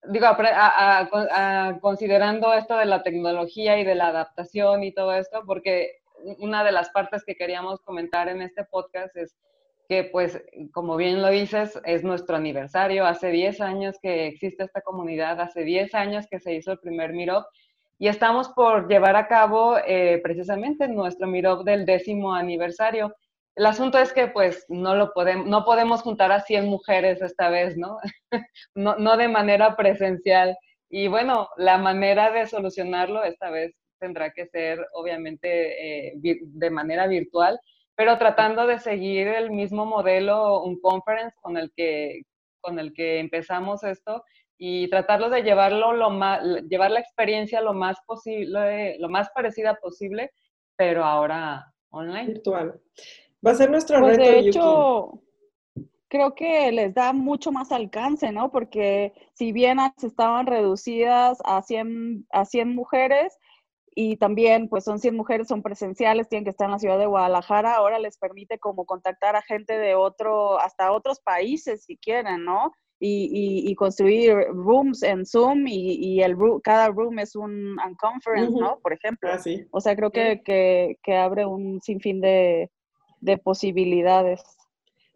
[0.10, 0.28] digo,
[1.82, 5.98] considerando esto de la tecnología y de la adaptación y todo esto, porque
[6.40, 9.36] una de las partes que queríamos comentar en este podcast es
[9.88, 13.06] que pues, como bien lo dices, es nuestro aniversario.
[13.06, 17.14] Hace 10 años que existe esta comunidad, hace 10 años que se hizo el primer
[17.14, 17.46] Meetup
[17.98, 23.16] y estamos por llevar a cabo eh, precisamente nuestro Meetup del décimo aniversario.
[23.58, 27.50] El asunto es que pues no lo podemos, no podemos juntar a 100 mujeres esta
[27.50, 27.98] vez, ¿no?
[28.76, 28.96] ¿no?
[28.98, 30.58] no de manera presencial.
[30.90, 37.08] Y bueno, la manera de solucionarlo esta vez tendrá que ser obviamente eh, de manera
[37.08, 37.60] virtual
[37.98, 42.22] pero tratando de seguir el mismo modelo, un conference con el que,
[42.62, 44.24] con el que empezamos esto
[44.56, 49.80] y tratarlo de llevarlo lo más, llevar la experiencia lo más posible, lo más parecida
[49.82, 50.30] posible,
[50.76, 52.34] pero ahora online.
[52.34, 52.80] Virtual.
[53.46, 55.22] Va a ser nuestro pues De hecho,
[56.08, 58.52] creo que les da mucho más alcance, ¿no?
[58.52, 63.38] Porque si bien estaban reducidas a 100, a 100 mujeres,
[64.00, 67.08] y también pues son 100 mujeres, son presenciales, tienen que estar en la ciudad de
[67.08, 72.46] Guadalajara, ahora les permite como contactar a gente de otro, hasta otros países si quieren,
[72.46, 72.72] ¿no?
[73.00, 78.80] Y, y, construir rooms en Zoom y, y el cada room es un, conference, ¿no?
[78.80, 79.30] Por ejemplo.
[79.32, 79.68] Ah, sí.
[79.70, 82.72] O sea, creo que, que, que abre un sinfín de,
[83.20, 84.44] de posibilidades.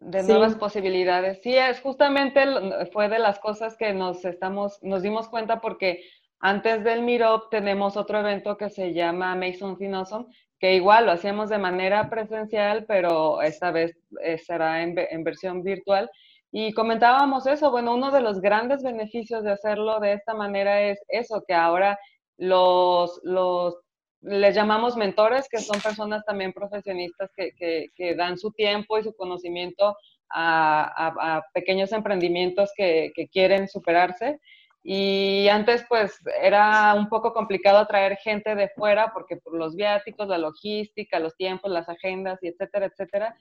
[0.00, 1.40] De nuevas posibilidades.
[1.42, 2.44] Sí, es justamente
[2.92, 6.02] fue de las cosas que nos estamos, nos dimos cuenta porque
[6.40, 10.26] antes del Meetup tenemos otro evento que se llama Mason Awesome,
[10.58, 15.62] que igual lo hacíamos de manera presencial, pero esta vez eh, será en, en, versión
[15.62, 16.10] virtual.
[16.50, 21.00] Y comentábamos eso, bueno, uno de los grandes beneficios de hacerlo de esta manera es
[21.08, 21.96] eso, que ahora
[22.38, 23.76] los, los
[24.22, 27.52] les llamamos mentores, que son personas también profesionistas que,
[27.94, 29.96] que, dan su tiempo y su conocimiento
[30.30, 34.40] a, a, pequeños emprendimientos que, que, quieren superarse.
[34.84, 40.28] Y antes pues era un poco complicado atraer gente de fuera porque por los viáticos,
[40.28, 43.36] la logística, los tiempos, las agendas y etcétera, etcétera.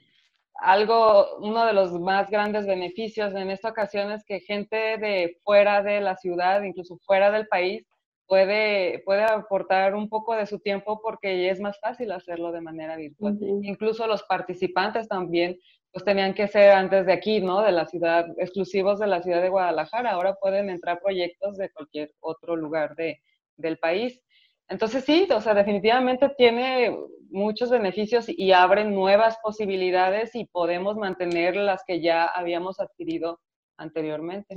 [0.56, 5.82] Algo, uno de los más grandes beneficios en esta ocasión es que gente de fuera
[5.82, 7.86] de la ciudad, incluso fuera del país,
[8.32, 12.96] puede, puede aportar un poco de su tiempo porque es más fácil hacerlo de manera
[12.96, 13.38] virtual.
[13.62, 15.60] Incluso los participantes también
[15.92, 17.62] pues tenían que ser antes de aquí, ¿no?
[17.62, 20.12] De la ciudad, exclusivos de la ciudad de Guadalajara.
[20.12, 23.22] Ahora pueden entrar proyectos de cualquier otro lugar de,
[23.58, 24.22] del país.
[24.70, 26.98] Entonces sí, o sea, definitivamente tiene
[27.32, 33.42] muchos beneficios y abre nuevas posibilidades y podemos mantener las que ya habíamos adquirido
[33.76, 34.56] anteriormente.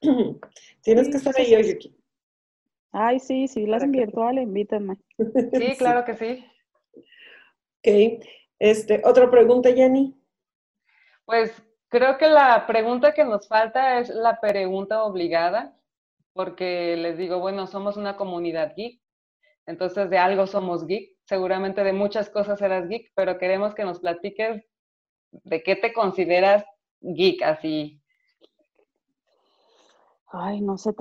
[0.80, 1.78] Tienes que estar ahí hoy,
[2.98, 4.96] Ay, sí, sí, las virtuales, invítenme.
[5.52, 6.46] Sí, claro que sí.
[6.94, 8.24] Ok.
[8.58, 10.18] Este, ¿Otra pregunta, Jenny?
[11.26, 11.52] Pues
[11.88, 15.76] creo que la pregunta que nos falta es la pregunta obligada,
[16.32, 18.98] porque les digo, bueno, somos una comunidad geek,
[19.66, 24.00] entonces de algo somos geek, seguramente de muchas cosas eras geek, pero queremos que nos
[24.00, 24.64] platiques
[25.32, 26.64] de qué te consideras
[27.02, 28.00] geek así
[30.28, 30.94] Ay, no sé,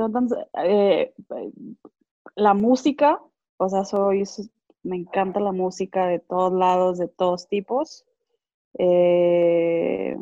[0.63, 1.13] eh,
[2.35, 3.19] la música,
[3.57, 4.23] o sea, soy,
[4.83, 8.05] me encanta la música de todos lados, de todos tipos.
[8.77, 10.15] Eh,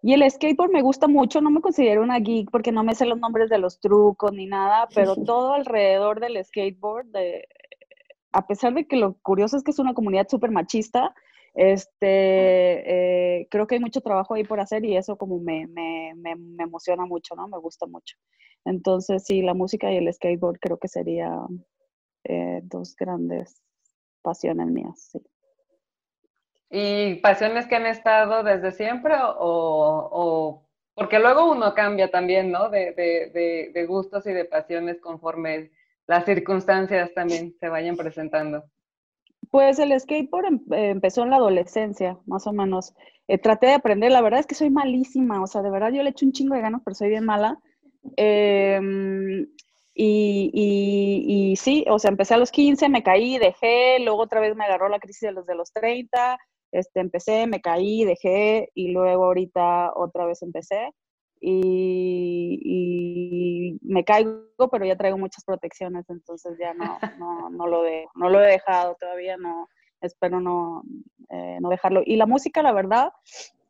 [0.00, 3.04] y el skateboard me gusta mucho, no me considero una geek porque no me sé
[3.04, 7.48] los nombres de los trucos ni nada, pero todo alrededor del skateboard, de,
[8.32, 11.14] a pesar de que lo curioso es que es una comunidad súper machista,
[11.60, 16.14] este, eh, creo que hay mucho trabajo ahí por hacer y eso como me, me,
[16.14, 17.48] me, emociona mucho, ¿no?
[17.48, 18.16] Me gusta mucho.
[18.64, 21.66] Entonces, sí, la música y el skateboard creo que serían
[22.22, 23.60] eh, dos grandes
[24.22, 25.20] pasiones mías, sí.
[26.70, 32.68] ¿Y pasiones que han estado desde siempre o, o porque luego uno cambia también, ¿no?
[32.68, 35.72] De, de, de gustos y de pasiones conforme
[36.06, 38.62] las circunstancias también se vayan presentando.
[39.50, 42.94] Pues el skateboard em, eh, empezó en la adolescencia, más o menos.
[43.28, 46.02] Eh, traté de aprender, la verdad es que soy malísima, o sea, de verdad yo
[46.02, 47.58] le echo un chingo de ganas, pero soy bien mala.
[48.16, 49.46] Em,
[49.94, 54.54] y, y, sí, o sea, empecé a los 15, me caí, dejé, luego otra vez
[54.56, 56.38] me agarró la crisis de los de los 30,
[56.72, 60.92] este, empecé, me caí, dejé, y luego ahorita otra vez empecé
[61.40, 62.98] y,
[63.82, 68.28] me caigo, pero ya traigo muchas protecciones, entonces ya no, no, no, lo, de, no
[68.28, 69.68] lo he dejado todavía, no,
[70.00, 70.82] espero no,
[71.30, 72.02] eh, no dejarlo.
[72.04, 73.12] Y la música, la verdad,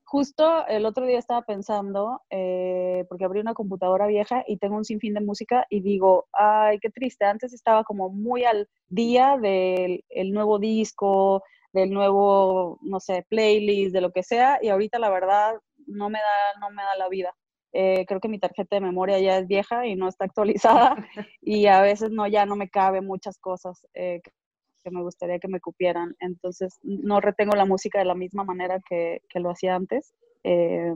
[0.04, 4.84] justo el otro día estaba pensando, eh, porque abrí una computadora vieja y tengo un
[4.84, 10.04] sinfín de música y digo, ay, qué triste, antes estaba como muy al día del
[10.08, 11.42] el nuevo disco,
[11.72, 15.54] del nuevo, no sé, playlist, de lo que sea, y ahorita la verdad
[15.86, 17.34] no me da, no me da la vida.
[17.72, 20.96] Eh, creo que mi tarjeta de memoria ya es vieja y no está actualizada
[21.42, 24.20] y a veces no ya no me cabe muchas cosas eh,
[24.82, 26.16] que me gustaría que me cupieran.
[26.20, 30.14] Entonces no retengo la música de la misma manera que, que lo hacía antes
[30.44, 30.94] eh,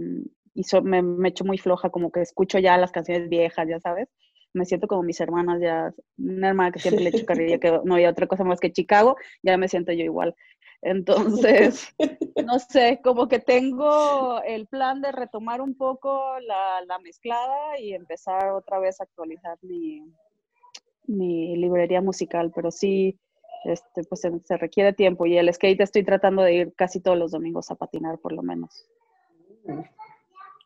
[0.55, 4.09] y me, me echo muy floja, como que escucho ya las canciones viejas, ya sabes.
[4.55, 7.95] Me siento como mis hermanas, ya una hermana que siempre le echo carrilla, que no
[7.95, 10.35] había otra cosa más que Chicago, ya me siento yo igual.
[10.83, 11.95] Entonces,
[12.45, 18.51] no sé, como que tengo el plan de retomar un poco la, mezclada y empezar
[18.51, 20.03] otra vez a actualizar mi,
[21.07, 23.19] mi librería musical, pero sí,
[23.65, 27.31] este, pues se, requiere tiempo y el skate estoy tratando de ir casi todos los
[27.31, 28.89] domingos a patinar por lo menos.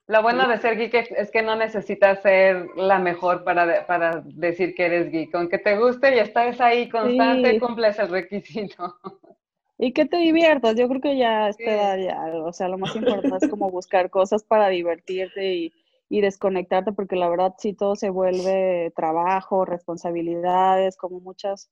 [0.09, 4.75] Lo bueno de ser geek es que no necesitas ser la mejor para, para decir
[4.75, 5.35] que eres geek.
[5.35, 8.97] Aunque te guste y estás ahí constante, cumples el requisito.
[9.79, 13.45] Y que te diviertas, yo creo que ya esta ya, o sea, lo más importante
[13.45, 15.73] es como buscar cosas para divertirte y,
[16.09, 21.71] y desconectarte, porque la verdad sí todo se vuelve trabajo, responsabilidades, como muchas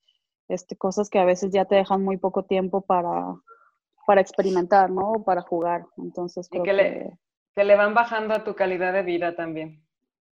[0.48, 3.34] este, cosas que a veces ya te dejan muy poco tiempo para,
[4.06, 5.24] para experimentar, ¿no?
[5.24, 5.86] Para jugar.
[5.96, 7.18] Entonces creo que, le,
[7.54, 9.83] que le van bajando a tu calidad de vida también.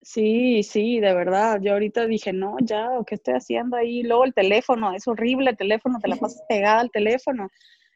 [0.02, 1.60] Sí, sí, de verdad.
[1.60, 4.02] Yo ahorita dije, no, ya, ¿qué estoy haciendo ahí?
[4.02, 7.48] Luego el teléfono, es horrible el teléfono, te la pasas pegada al teléfono.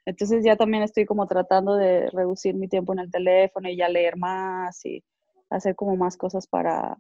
[0.07, 3.89] Entonces ya también estoy como tratando de reducir mi tiempo en el teléfono y ya
[3.89, 5.05] leer más y
[5.51, 6.99] hacer como más cosas para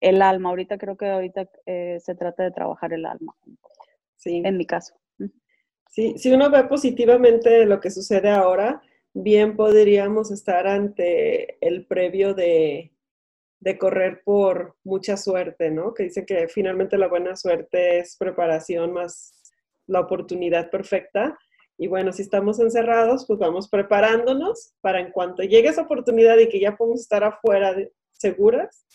[0.00, 0.48] el alma.
[0.48, 3.34] Ahorita creo que ahorita eh, se trata de trabajar el alma.
[4.16, 4.42] Sí.
[4.44, 4.94] En mi caso.
[5.90, 8.80] Sí, si uno ve positivamente lo que sucede ahora,
[9.12, 12.92] bien podríamos estar ante el previo de,
[13.60, 15.92] de correr por mucha suerte, ¿no?
[15.92, 19.52] Que dicen que finalmente la buena suerte es preparación más
[19.86, 21.38] la oportunidad perfecta.
[21.76, 26.48] Y bueno, si estamos encerrados, pues vamos preparándonos para en cuanto llegue esa oportunidad y
[26.48, 27.74] que ya podemos estar afuera
[28.12, 28.86] seguras,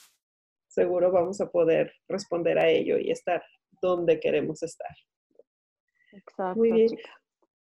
[0.67, 3.43] seguro vamos a poder responder a ello y estar
[3.81, 4.95] donde queremos estar.
[6.11, 6.59] Exacto.
[6.59, 6.89] Muy bien.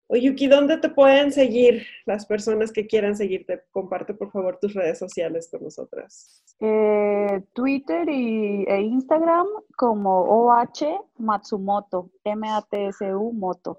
[0.06, 3.62] Oyuki, ¿dónde te pueden seguir las personas que quieran seguirte?
[3.70, 6.42] Comparte por favor tus redes sociales con nosotras.
[6.60, 9.46] Eh, Twitter y, e Instagram
[9.76, 13.78] como OH Matsumoto, M-A-T-S-U Moto.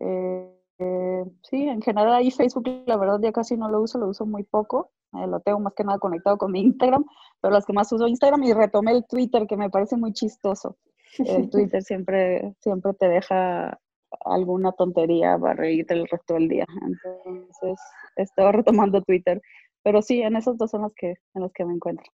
[0.00, 4.08] Eh, eh, sí, en general ahí Facebook la verdad ya casi no lo uso, lo
[4.08, 4.90] uso muy poco.
[5.12, 7.04] lo tengo más que nada conectado con mi Instagram,
[7.42, 10.78] pero las que más uso Instagram y retomé el Twitter que me parece muy chistoso.
[11.18, 13.78] El Twitter siempre, siempre te deja
[14.24, 16.66] alguna tontería para reírte el resto del día.
[16.82, 17.80] Entonces,
[18.16, 19.40] estaba retomando Twitter.
[19.82, 22.06] Pero sí, en esas dos son las que, en las que me encuentro.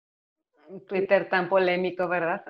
[0.86, 2.44] Twitter tan polémico, ¿verdad?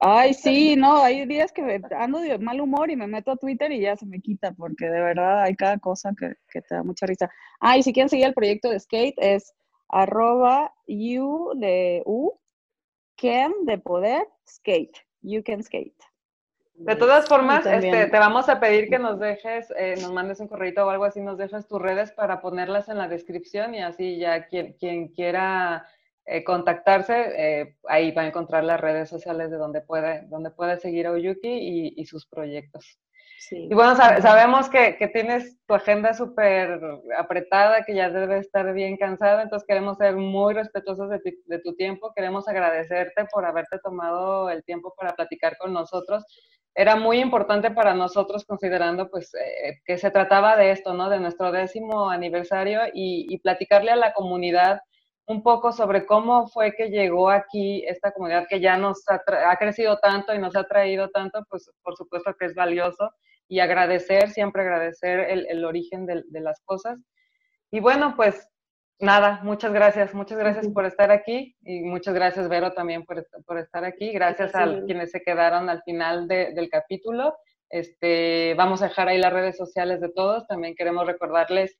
[0.00, 3.72] Ay, sí, no, hay días que ando de mal humor y me meto a Twitter
[3.72, 6.82] y ya se me quita, porque de verdad hay cada cosa que, que te da
[6.82, 7.30] mucha risa.
[7.60, 9.54] Ah, y si quieren seguir el proyecto de Skate es
[9.88, 12.32] arroba you de U,
[13.16, 15.96] can de poder, skate, you can skate.
[16.74, 20.48] De todas formas, este, te vamos a pedir que nos dejes, eh, nos mandes un
[20.48, 24.18] correo o algo así, nos dejes tus redes para ponerlas en la descripción y así
[24.18, 25.86] ya quien, quien quiera
[26.24, 30.78] eh, contactarse, eh, ahí va a encontrar las redes sociales de donde puede, donde puede
[30.78, 32.98] seguir a Oyuki y, y sus proyectos.
[33.50, 36.80] Y bueno, sabemos que, que, tienes tu agenda súper
[37.18, 41.74] apretada, que ya debe estar bien cansada, entonces queremos ser muy respetuosos de, de, tu
[41.74, 46.24] tiempo, queremos agradecerte por haberte tomado el tiempo para platicar con nosotros
[46.74, 51.10] era muy importante para nosotros considerando pues eh, que se trataba de esto, ¿no?
[51.10, 54.80] De nuestro décimo aniversario y, platicarle a la comunidad
[55.26, 59.98] un poco sobre cómo fue que llegó aquí esta comunidad que ya nos ha, crecido
[59.98, 63.10] tanto y nos ha traído tanto, pues por supuesto que es valioso
[63.48, 66.98] y agradecer, siempre agradecer el, origen de, de las cosas.
[67.70, 68.51] Y bueno, pues
[69.02, 73.58] Nada, muchas gracias, muchas gracias por estar aquí y muchas gracias Vero también por, por
[73.58, 74.12] estar aquí.
[74.12, 77.34] Gracias a quienes se quedaron al final del capítulo.
[77.68, 80.46] Este, vamos a dejar ahí las redes sociales de todos.
[80.46, 81.76] También queremos recordarles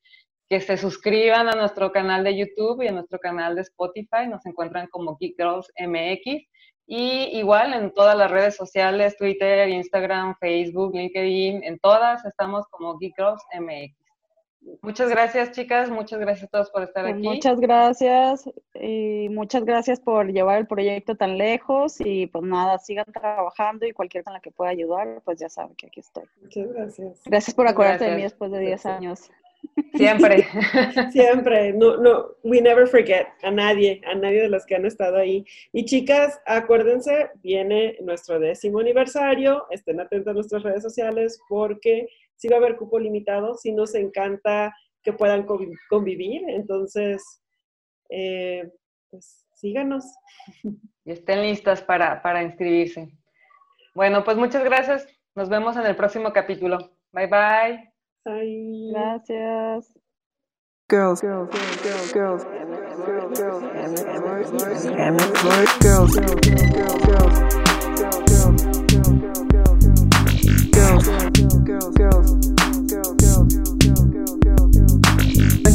[0.48, 4.26] que se suscriban a nuestro canal de YouTube y a nuestro canal de Spotify.
[4.28, 6.44] Nos encuentran como Geek Girls MX.
[6.88, 12.98] Y igual en todas las redes sociales, Twitter, Instagram, Facebook, LinkedIn, en todas estamos como
[12.98, 14.01] Geek Girls MX.
[14.80, 15.90] Muchas gracias, chicas.
[15.90, 17.22] Muchas gracias a todos por estar aquí.
[17.22, 23.06] Muchas gracias y muchas gracias por llevar el proyecto tan lejos y pues nada, sigan
[23.12, 26.24] trabajando y cualquier con la que pueda ayudar, pues ya saben que aquí estoy.
[26.42, 27.22] Muchas gracias.
[27.24, 29.30] Gracias por acordarte de mí después de 10 años.
[29.94, 30.46] Siempre.
[31.12, 31.72] Siempre.
[31.72, 35.44] No, no, we never forget a nadie, a nadie de los que han estado ahí.
[35.72, 39.66] Y chicas, acuérdense, viene nuestro décimo aniversario.
[39.70, 42.08] Estén atentos a nuestras redes sociales porque
[42.43, 44.74] si va a haber cupo limitado, si nos encanta
[45.05, 45.47] que puedan
[45.88, 47.22] convivir, entonces,
[48.11, 48.68] eh,
[49.09, 50.05] pues síganos.
[51.05, 53.09] Y estén listas para, para inscribirse.
[53.93, 55.05] Bueno, pues muchas gracias.
[55.34, 56.78] Nos vemos en el próximo capítulo.
[57.11, 57.93] Bye bye.
[58.24, 58.93] Bye.
[58.93, 59.93] Gracias.
[60.88, 62.45] Girls, girls, girls, girls, girls,
[63.34, 64.53] girls, girls, girls,
[65.82, 66.14] girls,
[71.09, 72.21] bunch of girls, bunch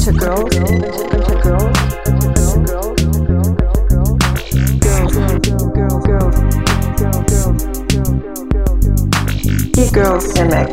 [0.08, 1.78] into girls, into girls,
[2.08, 2.24] into
[2.64, 2.98] girls.
[9.92, 10.72] Girls MX.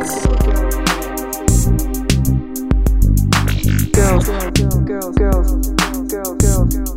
[3.91, 4.53] Girls, girls,
[4.85, 5.51] girls, girls,
[6.07, 6.95] girls, girls,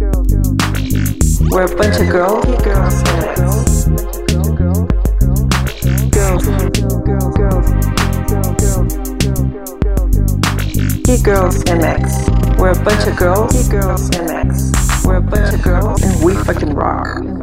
[0.00, 1.40] girls, girls.
[1.50, 3.69] We're a bunch of girls, girls MX.
[11.22, 12.58] Girls MX.
[12.58, 13.68] We're a bunch of girls.
[13.68, 15.04] Girls MX.
[15.04, 16.02] We're a bunch of girls.
[16.02, 16.24] And.
[16.24, 17.39] We fucking rock.